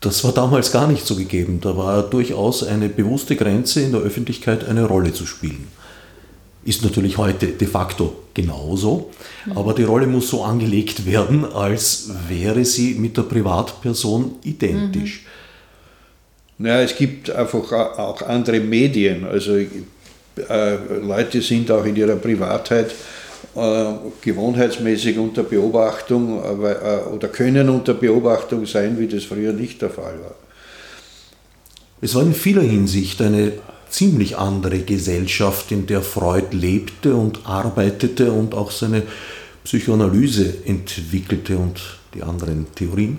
[0.00, 1.60] das war damals gar nicht so gegeben.
[1.62, 5.68] Da war durchaus eine bewusste Grenze in der Öffentlichkeit eine Rolle zu spielen.
[6.64, 9.10] Ist natürlich heute de facto genauso,
[9.44, 9.58] mhm.
[9.58, 15.24] aber die Rolle muss so angelegt werden, als wäre sie mit der Privatperson identisch.
[16.58, 19.24] Naja, es gibt einfach auch andere Medien.
[19.24, 19.66] Also äh,
[21.02, 22.92] Leute sind auch in ihrer Privatheit
[23.56, 29.90] äh, gewohnheitsmäßig unter Beobachtung äh, oder können unter Beobachtung sein, wie das früher nicht der
[29.90, 30.34] Fall war.
[32.00, 33.52] Es war in vieler Hinsicht eine
[33.94, 39.02] ziemlich andere Gesellschaft, in der Freud lebte und arbeitete und auch seine
[39.62, 41.80] Psychoanalyse entwickelte und
[42.12, 43.18] die anderen Theorien.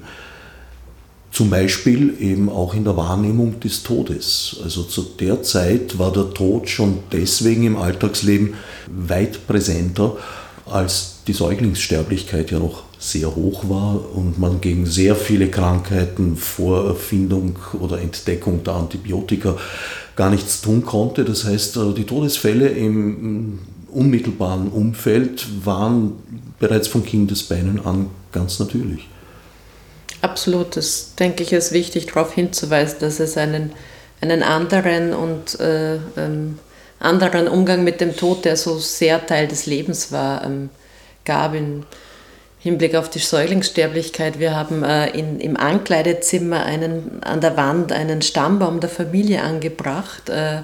[1.32, 4.57] Zum Beispiel eben auch in der Wahrnehmung des Todes.
[4.63, 8.55] Also zu der Zeit war der Tod schon deswegen im Alltagsleben
[8.88, 10.17] weit präsenter,
[10.65, 16.88] als die Säuglingssterblichkeit ja noch sehr hoch war und man gegen sehr viele Krankheiten vor
[16.88, 19.58] Erfindung oder Entdeckung der Antibiotika
[20.16, 21.26] gar nichts tun konnte.
[21.26, 23.60] Das heißt, äh, die Todesfälle im
[23.91, 26.14] unmittelbaren Umfeld waren
[26.60, 29.08] bereits von Kindesbeinen an ganz natürlich.
[30.22, 33.72] Absolut, das denke ich ist wichtig darauf hinzuweisen, dass es einen,
[34.22, 36.60] einen anderen und äh, ähm,
[36.99, 40.70] anderen Umgang mit dem Tod, der so sehr Teil des Lebens war, ähm,
[41.26, 41.84] gab im
[42.66, 44.39] Hinblick auf die Säuglingssterblichkeit.
[44.39, 50.30] Wir haben äh, in, im Ankleidezimmer einen, an der Wand einen Stammbaum der Familie angebracht,
[50.30, 50.63] äh,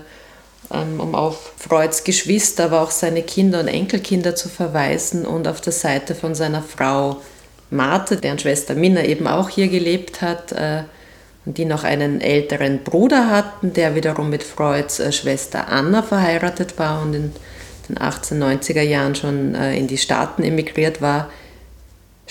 [0.73, 5.61] ähm, um auf Freuds Geschwister, aber auch seine Kinder und Enkelkinder zu verweisen und auf
[5.61, 7.21] der Seite von seiner Frau
[7.69, 10.81] Marthe, deren Schwester Minna eben auch hier gelebt hat äh,
[11.45, 16.79] und die noch einen älteren Bruder hatten, der wiederum mit Freuds äh, Schwester Anna verheiratet
[16.79, 17.31] war und in
[17.87, 21.29] den 1890er Jahren schon äh, in die Staaten emigriert war.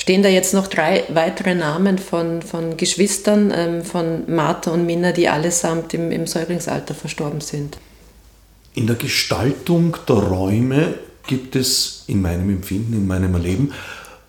[0.01, 5.13] Stehen da jetzt noch drei weitere Namen von, von Geschwistern ähm, von Martha und Minna,
[5.13, 7.77] die allesamt im, im Säuglingsalter verstorben sind?
[8.75, 10.95] In der Gestaltung der Räume
[11.27, 13.75] gibt es in meinem Empfinden, in meinem Erleben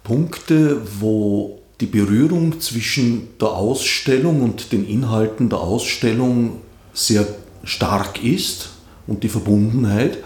[0.04, 6.60] Punkte, wo die Berührung zwischen der Ausstellung und den Inhalten der Ausstellung
[6.94, 7.26] sehr
[7.64, 8.72] stark ist
[9.08, 10.18] und die Verbundenheit.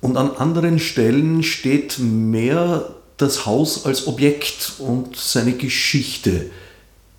[0.00, 6.50] Und an anderen Stellen steht mehr das Haus als Objekt und seine Geschichte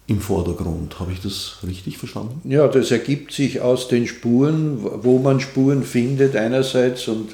[0.08, 1.00] im Vordergrund.
[1.00, 2.42] Habe ich das richtig verstanden?
[2.50, 7.32] Ja, das ergibt sich aus den Spuren, wo man Spuren findet einerseits und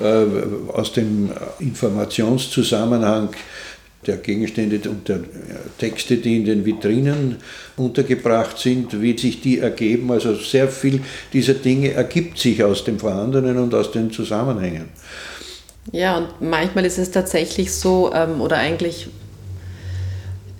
[0.00, 0.26] äh,
[0.72, 3.30] aus dem Informationszusammenhang
[4.06, 5.20] der Gegenstände und der
[5.78, 7.36] Texte, die in den Vitrinen
[7.76, 10.10] untergebracht sind, wie sich die ergeben.
[10.10, 11.00] Also sehr viel
[11.32, 14.88] dieser Dinge ergibt sich aus dem Vorhandenen und aus den Zusammenhängen.
[15.92, 19.08] Ja, und manchmal ist es tatsächlich so, ähm, oder eigentlich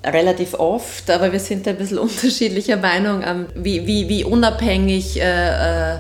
[0.05, 5.95] relativ oft, aber wir sind ein bisschen unterschiedlicher Meinung, ähm, wie, wie, wie unabhängig äh,
[5.95, 5.99] äh,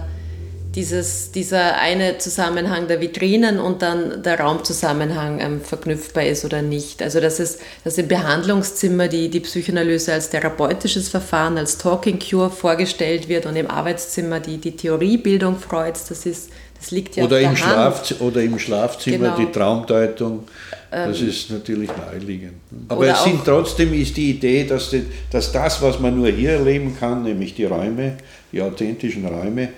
[0.74, 7.02] dieses, dieser eine Zusammenhang der Vitrinen und dann der Raumzusammenhang ähm, verknüpfbar ist oder nicht.
[7.02, 12.50] Also dass, es, dass im Behandlungszimmer die, die Psychoanalyse als therapeutisches Verfahren, als Talking Cure
[12.50, 16.50] vorgestellt wird und im Arbeitszimmer die, die Theoriebildung Freuds, das, ist,
[16.80, 19.36] das liegt ja oder im Schlaf, Oder im Schlafzimmer genau.
[19.36, 20.48] die Traumdeutung.
[20.90, 22.54] Das ähm, ist natürlich naheliegend.
[22.88, 26.52] Aber es sind trotzdem ist die Idee, dass, die, dass das, was man nur hier
[26.52, 28.14] erleben kann, nämlich die Räume,
[28.50, 29.68] die authentischen Räume,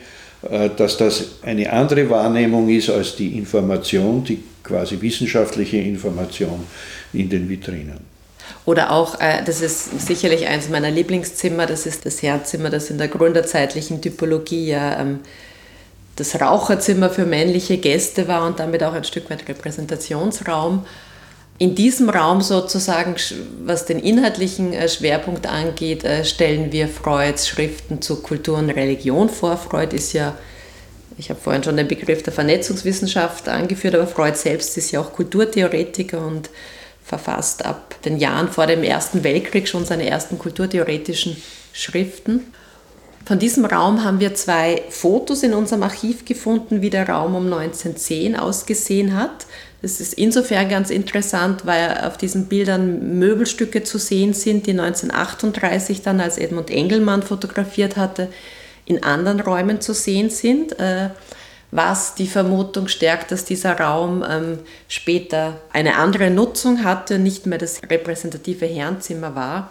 [0.48, 6.64] äh, dass das eine andere Wahrnehmung ist als die Information, die quasi wissenschaftliche Information
[7.12, 8.12] in den Vitrinen.
[8.64, 12.98] Oder auch, äh, das ist sicherlich eines meiner Lieblingszimmer, das ist das Herzzimmer, das in
[12.98, 15.18] der gründerzeitlichen Typologie ja ähm,
[16.16, 20.84] das Raucherzimmer für männliche Gäste war und damit auch ein Stück weit Repräsentationsraum.
[21.58, 23.14] In diesem Raum sozusagen,
[23.64, 29.28] was den inhaltlichen äh, Schwerpunkt angeht, äh, stellen wir Freuds Schriften zu Kultur und Religion
[29.28, 29.56] vor.
[29.56, 30.36] Freud ist ja,
[31.18, 35.12] ich habe vorhin schon den Begriff der Vernetzungswissenschaft angeführt, aber Freud selbst ist ja auch
[35.12, 36.50] Kulturtheoretiker und
[37.04, 41.36] verfasst ab den Jahren vor dem Ersten Weltkrieg schon seine ersten kulturtheoretischen
[41.72, 42.52] Schriften.
[43.24, 47.44] Von diesem Raum haben wir zwei Fotos in unserem Archiv gefunden, wie der Raum um
[47.44, 49.46] 1910 ausgesehen hat.
[49.80, 56.02] Das ist insofern ganz interessant, weil auf diesen Bildern Möbelstücke zu sehen sind, die 1938
[56.02, 58.28] dann, als Edmund Engelmann fotografiert hatte,
[58.86, 61.10] in anderen Räumen zu sehen sind, äh,
[61.70, 64.58] was die Vermutung stärkt, dass dieser Raum ähm,
[64.88, 69.70] später eine andere Nutzung hatte, nicht mehr das repräsentative Herrenzimmer war.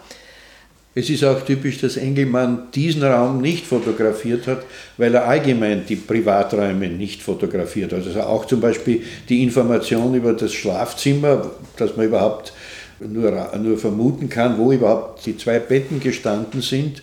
[0.94, 4.62] Es ist auch typisch, dass Engelmann diesen Raum nicht fotografiert hat,
[4.98, 8.06] weil er allgemein die Privaträume nicht fotografiert hat.
[8.06, 12.52] Also auch zum Beispiel die Information über das Schlafzimmer, dass man überhaupt
[13.00, 17.00] nur, nur vermuten kann, wo überhaupt die zwei Betten gestanden sind,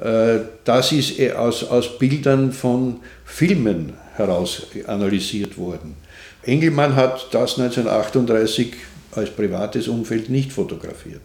[0.00, 5.96] äh, das ist aus, aus Bildern von Filmen heraus analysiert worden.
[6.42, 8.72] Engelmann hat das 1938
[9.12, 11.20] als privates Umfeld nicht fotografiert.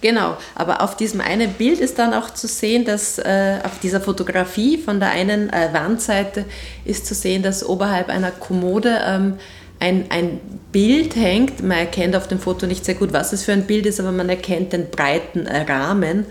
[0.00, 4.00] Genau, aber auf diesem einen Bild ist dann auch zu sehen, dass äh, auf dieser
[4.00, 6.44] Fotografie von der einen äh, Wandseite
[6.84, 9.38] ist zu sehen, dass oberhalb einer Kommode ähm,
[9.80, 10.40] ein, ein
[10.70, 11.62] Bild hängt.
[11.62, 14.12] Man erkennt auf dem Foto nicht sehr gut, was es für ein Bild ist, aber
[14.12, 16.26] man erkennt den breiten äh, Rahmen.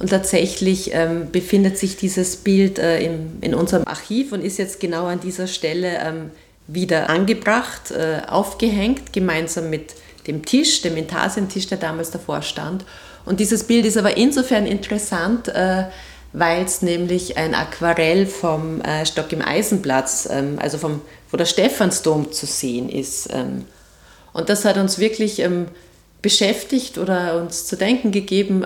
[0.00, 4.80] Und tatsächlich ähm, befindet sich dieses Bild äh, im, in unserem Archiv und ist jetzt
[4.80, 6.30] genau an dieser Stelle ähm,
[6.66, 9.94] wieder angebracht, äh, aufgehängt, gemeinsam mit
[10.26, 12.84] dem Tisch, dem Intarsientisch, der damals davor stand.
[13.24, 15.84] Und dieses Bild ist aber insofern interessant, äh,
[16.32, 21.00] weil es nämlich ein Aquarell vom äh, Stock im Eisenplatz, ähm, also vom,
[21.30, 23.28] wo der Stephansdom zu sehen ist.
[23.32, 23.66] Ähm.
[24.32, 25.66] Und das hat uns wirklich ähm,
[26.22, 28.64] beschäftigt oder uns zu denken gegeben,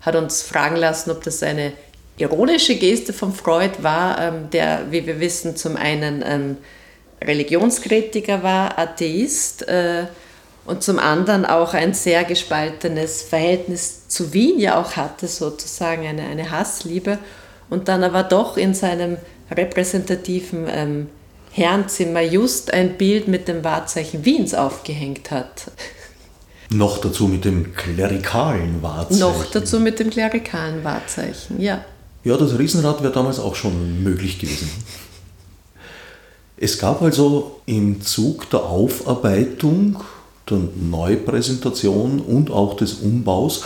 [0.00, 1.74] hat uns fragen lassen, ob das eine
[2.16, 6.56] ironische Geste von Freud war, der, wie wir wissen, zum einen
[7.22, 10.04] Religionskritiker war, Atheist, äh,
[10.64, 16.22] und zum anderen auch ein sehr gespaltenes Verhältnis zu Wien ja auch hatte, sozusagen eine,
[16.22, 17.18] eine Hassliebe
[17.68, 19.16] und dann aber doch in seinem
[19.50, 21.08] repräsentativen ähm,
[21.50, 25.70] Herrenzimmer just ein Bild mit dem Wahrzeichen Wiens aufgehängt hat.
[26.70, 29.20] Noch dazu mit dem klerikalen Wahrzeichen.
[29.20, 31.84] Noch dazu mit dem klerikalen Wahrzeichen, ja.
[32.24, 34.70] Ja, das Riesenrad wäre damals auch schon möglich gewesen.
[36.56, 39.96] Es gab also im Zug der Aufarbeitung
[40.52, 43.64] der Neupräsentation und auch des Umbaus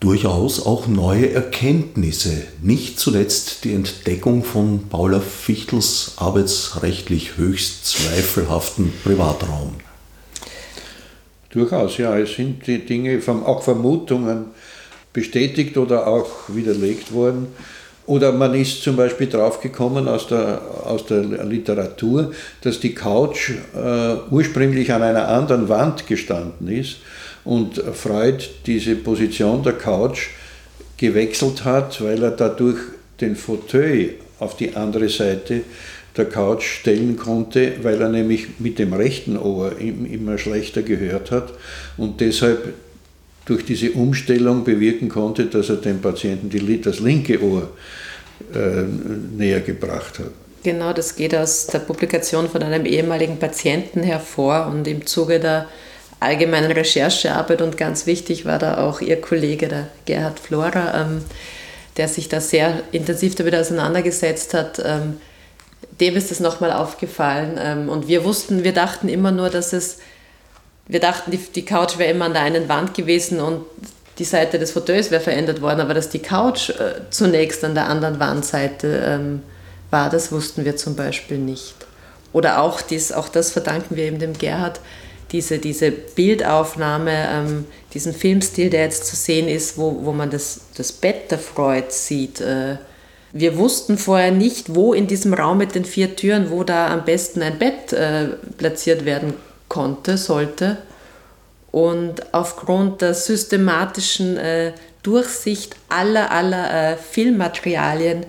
[0.00, 9.74] durchaus auch neue Erkenntnisse, nicht zuletzt die Entdeckung von Paula Fichtels arbeitsrechtlich höchst zweifelhaften Privatraum.
[11.50, 14.46] Durchaus, ja, es sind die Dinge, auch Vermutungen
[15.12, 17.48] bestätigt oder auch widerlegt worden.
[18.06, 22.32] Oder man ist zum Beispiel draufgekommen aus der, aus der Literatur,
[22.62, 26.96] dass die Couch äh, ursprünglich an einer anderen Wand gestanden ist
[27.44, 30.28] und Freud diese Position der Couch
[30.96, 32.78] gewechselt hat, weil er dadurch
[33.20, 35.62] den Fauteuil auf die andere Seite
[36.16, 41.52] der Couch stellen konnte, weil er nämlich mit dem rechten Ohr immer schlechter gehört hat
[41.96, 42.74] und deshalb
[43.50, 47.68] durch diese Umstellung bewirken konnte, dass er dem Patienten die, das linke Ohr
[48.54, 48.82] äh,
[49.36, 50.30] näher gebracht hat.
[50.62, 55.66] Genau, das geht aus der Publikation von einem ehemaligen Patienten hervor und im Zuge der
[56.20, 61.22] allgemeinen Recherchearbeit und ganz wichtig war da auch Ihr Kollege, der Gerhard Flora, ähm,
[61.96, 64.80] der sich da sehr intensiv damit auseinandergesetzt hat.
[64.84, 65.16] Ähm,
[65.98, 69.98] dem ist das nochmal aufgefallen ähm, und wir wussten, wir dachten immer nur, dass es
[70.90, 73.64] wir dachten, die, die Couch wäre immer an der einen Wand gewesen und
[74.18, 77.88] die Seite des Fauteuils wäre verändert worden, aber dass die Couch äh, zunächst an der
[77.88, 79.42] anderen Wandseite ähm,
[79.90, 81.74] war, das wussten wir zum Beispiel nicht.
[82.32, 84.80] Oder auch, dies, auch das verdanken wir eben dem Gerhard,
[85.30, 90.62] diese, diese Bildaufnahme, ähm, diesen Filmstil, der jetzt zu sehen ist, wo, wo man das,
[90.76, 92.40] das Bett der Freud sieht.
[92.40, 92.78] Äh,
[93.32, 97.04] wir wussten vorher nicht, wo in diesem Raum mit den vier Türen, wo da am
[97.04, 98.26] besten ein Bett äh,
[98.58, 99.34] platziert werden
[99.70, 100.76] konnte, sollte.
[101.70, 108.26] Und aufgrund der systematischen äh, Durchsicht aller, aller äh, Filmmaterialien,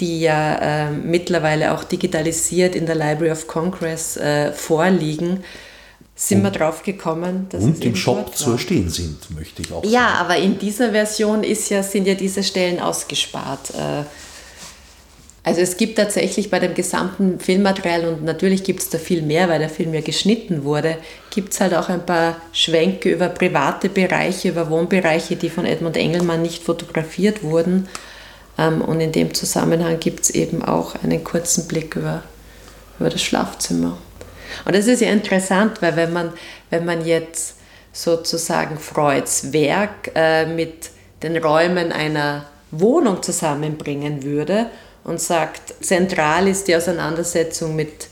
[0.00, 5.44] die ja äh, mittlerweile auch digitalisiert in der Library of Congress äh, vorliegen,
[6.16, 9.82] sind und, wir drauf gekommen, dass und im Shop zu erstehen sind, möchte ich auch
[9.84, 9.92] ja, sagen.
[9.92, 13.72] Ja, aber in dieser Version ist ja, sind ja diese Stellen ausgespart.
[15.46, 19.46] Also es gibt tatsächlich bei dem gesamten Filmmaterial und natürlich gibt es da viel mehr,
[19.50, 20.96] weil der Film ja geschnitten wurde,
[21.28, 25.98] gibt es halt auch ein paar Schwenke über private Bereiche, über Wohnbereiche, die von Edmund
[25.98, 27.88] Engelmann nicht fotografiert wurden.
[28.56, 32.22] Ähm, und in dem Zusammenhang gibt es eben auch einen kurzen Blick über,
[32.98, 33.98] über das Schlafzimmer.
[34.64, 36.32] Und das ist ja interessant, weil wenn man,
[36.70, 37.56] wenn man jetzt
[37.92, 40.88] sozusagen Freuds Werk äh, mit
[41.22, 44.70] den Räumen einer Wohnung zusammenbringen würde
[45.04, 48.08] und sagt, zentral ist die Auseinandersetzung mit,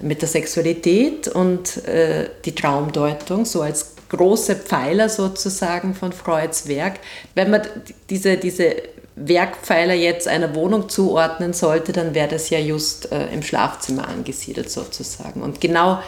[0.00, 6.94] mit der Sexualität und äh, die Traumdeutung, so als große Pfeiler sozusagen von Freuds Werk.
[7.34, 7.62] Wenn man
[8.08, 8.74] diese, diese
[9.16, 14.70] Werkpfeiler jetzt einer Wohnung zuordnen sollte, dann wäre das ja just äh, im Schlafzimmer angesiedelt
[14.70, 15.42] sozusagen.
[15.42, 16.00] Und genau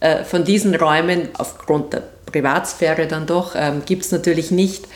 [0.00, 4.86] äh, von diesen Räumen, aufgrund der Privatsphäre dann doch, ähm, gibt es natürlich nicht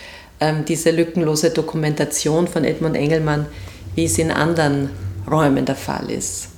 [0.40, 3.46] ähm, diese lückenlose Dokumentation von Edmund Engelmann,
[3.94, 4.90] wie es in anderen
[5.30, 6.48] Räumen der Fall ist.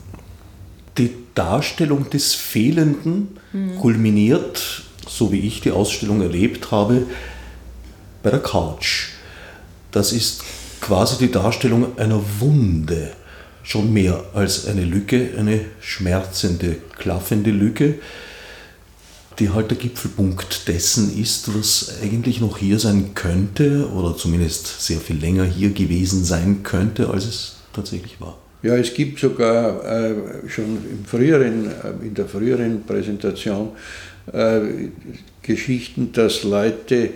[0.99, 3.76] Die Darstellung des Fehlenden mhm.
[3.78, 7.07] kulminiert, so wie ich die Ausstellung erlebt habe,
[8.22, 9.09] bei der Couch.
[9.91, 10.43] Das ist
[10.80, 13.12] quasi die Darstellung einer Wunde,
[13.62, 17.95] schon mehr als eine Lücke, eine schmerzende, klaffende Lücke.
[19.43, 24.99] Die halt der Gipfelpunkt dessen ist, was eigentlich noch hier sein könnte oder zumindest sehr
[24.99, 28.38] viel länger hier gewesen sein könnte, als es tatsächlich war.
[28.62, 30.14] Ja, es gibt sogar äh,
[30.49, 33.70] schon im früheren, äh, in der früheren Präsentation
[34.32, 34.61] äh,
[35.43, 37.11] Geschichten, dass Leute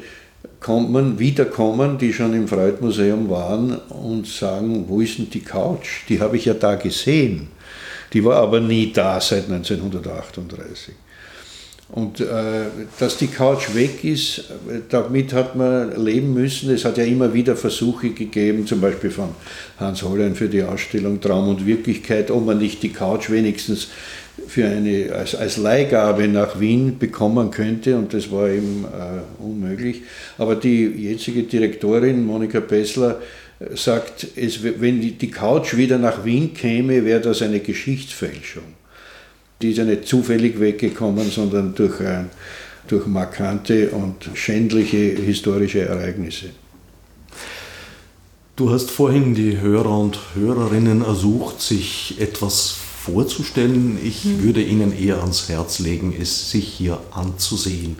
[0.58, 6.08] kommen, wiederkommen, die schon im Freud-Museum waren und sagen, wo ist denn die Couch?
[6.08, 7.46] Die habe ich ja da gesehen.
[8.12, 11.05] Die war aber nie da seit 1938.
[11.88, 12.24] Und äh,
[12.98, 14.44] dass die Couch weg ist,
[14.88, 16.70] damit hat man leben müssen.
[16.70, 19.28] Es hat ja immer wieder Versuche gegeben, zum Beispiel von
[19.78, 23.88] Hans Hollein für die Ausstellung Traum und Wirklichkeit, ob man nicht die Couch wenigstens
[24.48, 30.02] für eine, als, als Leihgabe nach Wien bekommen könnte und das war eben äh, unmöglich.
[30.38, 33.20] Aber die jetzige Direktorin Monika Pessler
[33.74, 38.64] sagt, es, wenn die Couch wieder nach Wien käme, wäre das eine Geschichtsfälschung.
[39.62, 42.24] Die ist ja nicht zufällig weggekommen, sondern durch, äh,
[42.88, 46.50] durch markante und schändliche historische Ereignisse.
[48.54, 53.98] Du hast vorhin die Hörer und Hörerinnen ersucht, sich etwas vorzustellen.
[54.02, 54.42] Ich hm.
[54.42, 57.96] würde Ihnen eher ans Herz legen, es sich hier anzusehen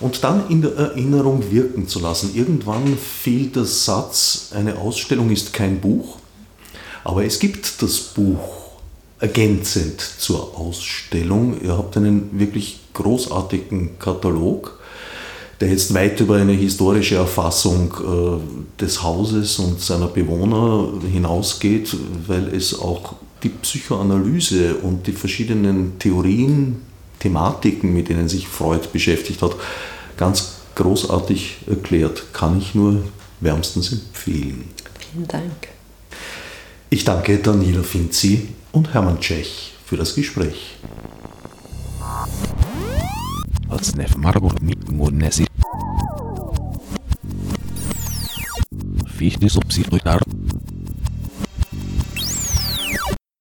[0.00, 2.34] und dann in der Erinnerung wirken zu lassen.
[2.34, 6.18] Irgendwann fehlt der Satz, eine Ausstellung ist kein Buch,
[7.04, 8.65] aber es gibt das Buch
[9.20, 11.56] ergänzend zur Ausstellung.
[11.62, 14.78] Ihr habt einen wirklich großartigen Katalog,
[15.60, 21.96] der jetzt weit über eine historische Erfassung äh, des Hauses und seiner Bewohner hinausgeht,
[22.26, 26.82] weil es auch die Psychoanalyse und die verschiedenen Theorien,
[27.18, 29.56] Thematiken, mit denen sich Freud beschäftigt hat,
[30.16, 32.24] ganz großartig erklärt.
[32.34, 33.02] Kann ich nur
[33.40, 34.64] wärmstens empfehlen.
[35.12, 35.68] Vielen Dank.
[36.90, 40.76] Ich danke Daniela Finzi und Hermann Tschech für das Gespräch.
[49.16, 50.20] Fichte subsidiar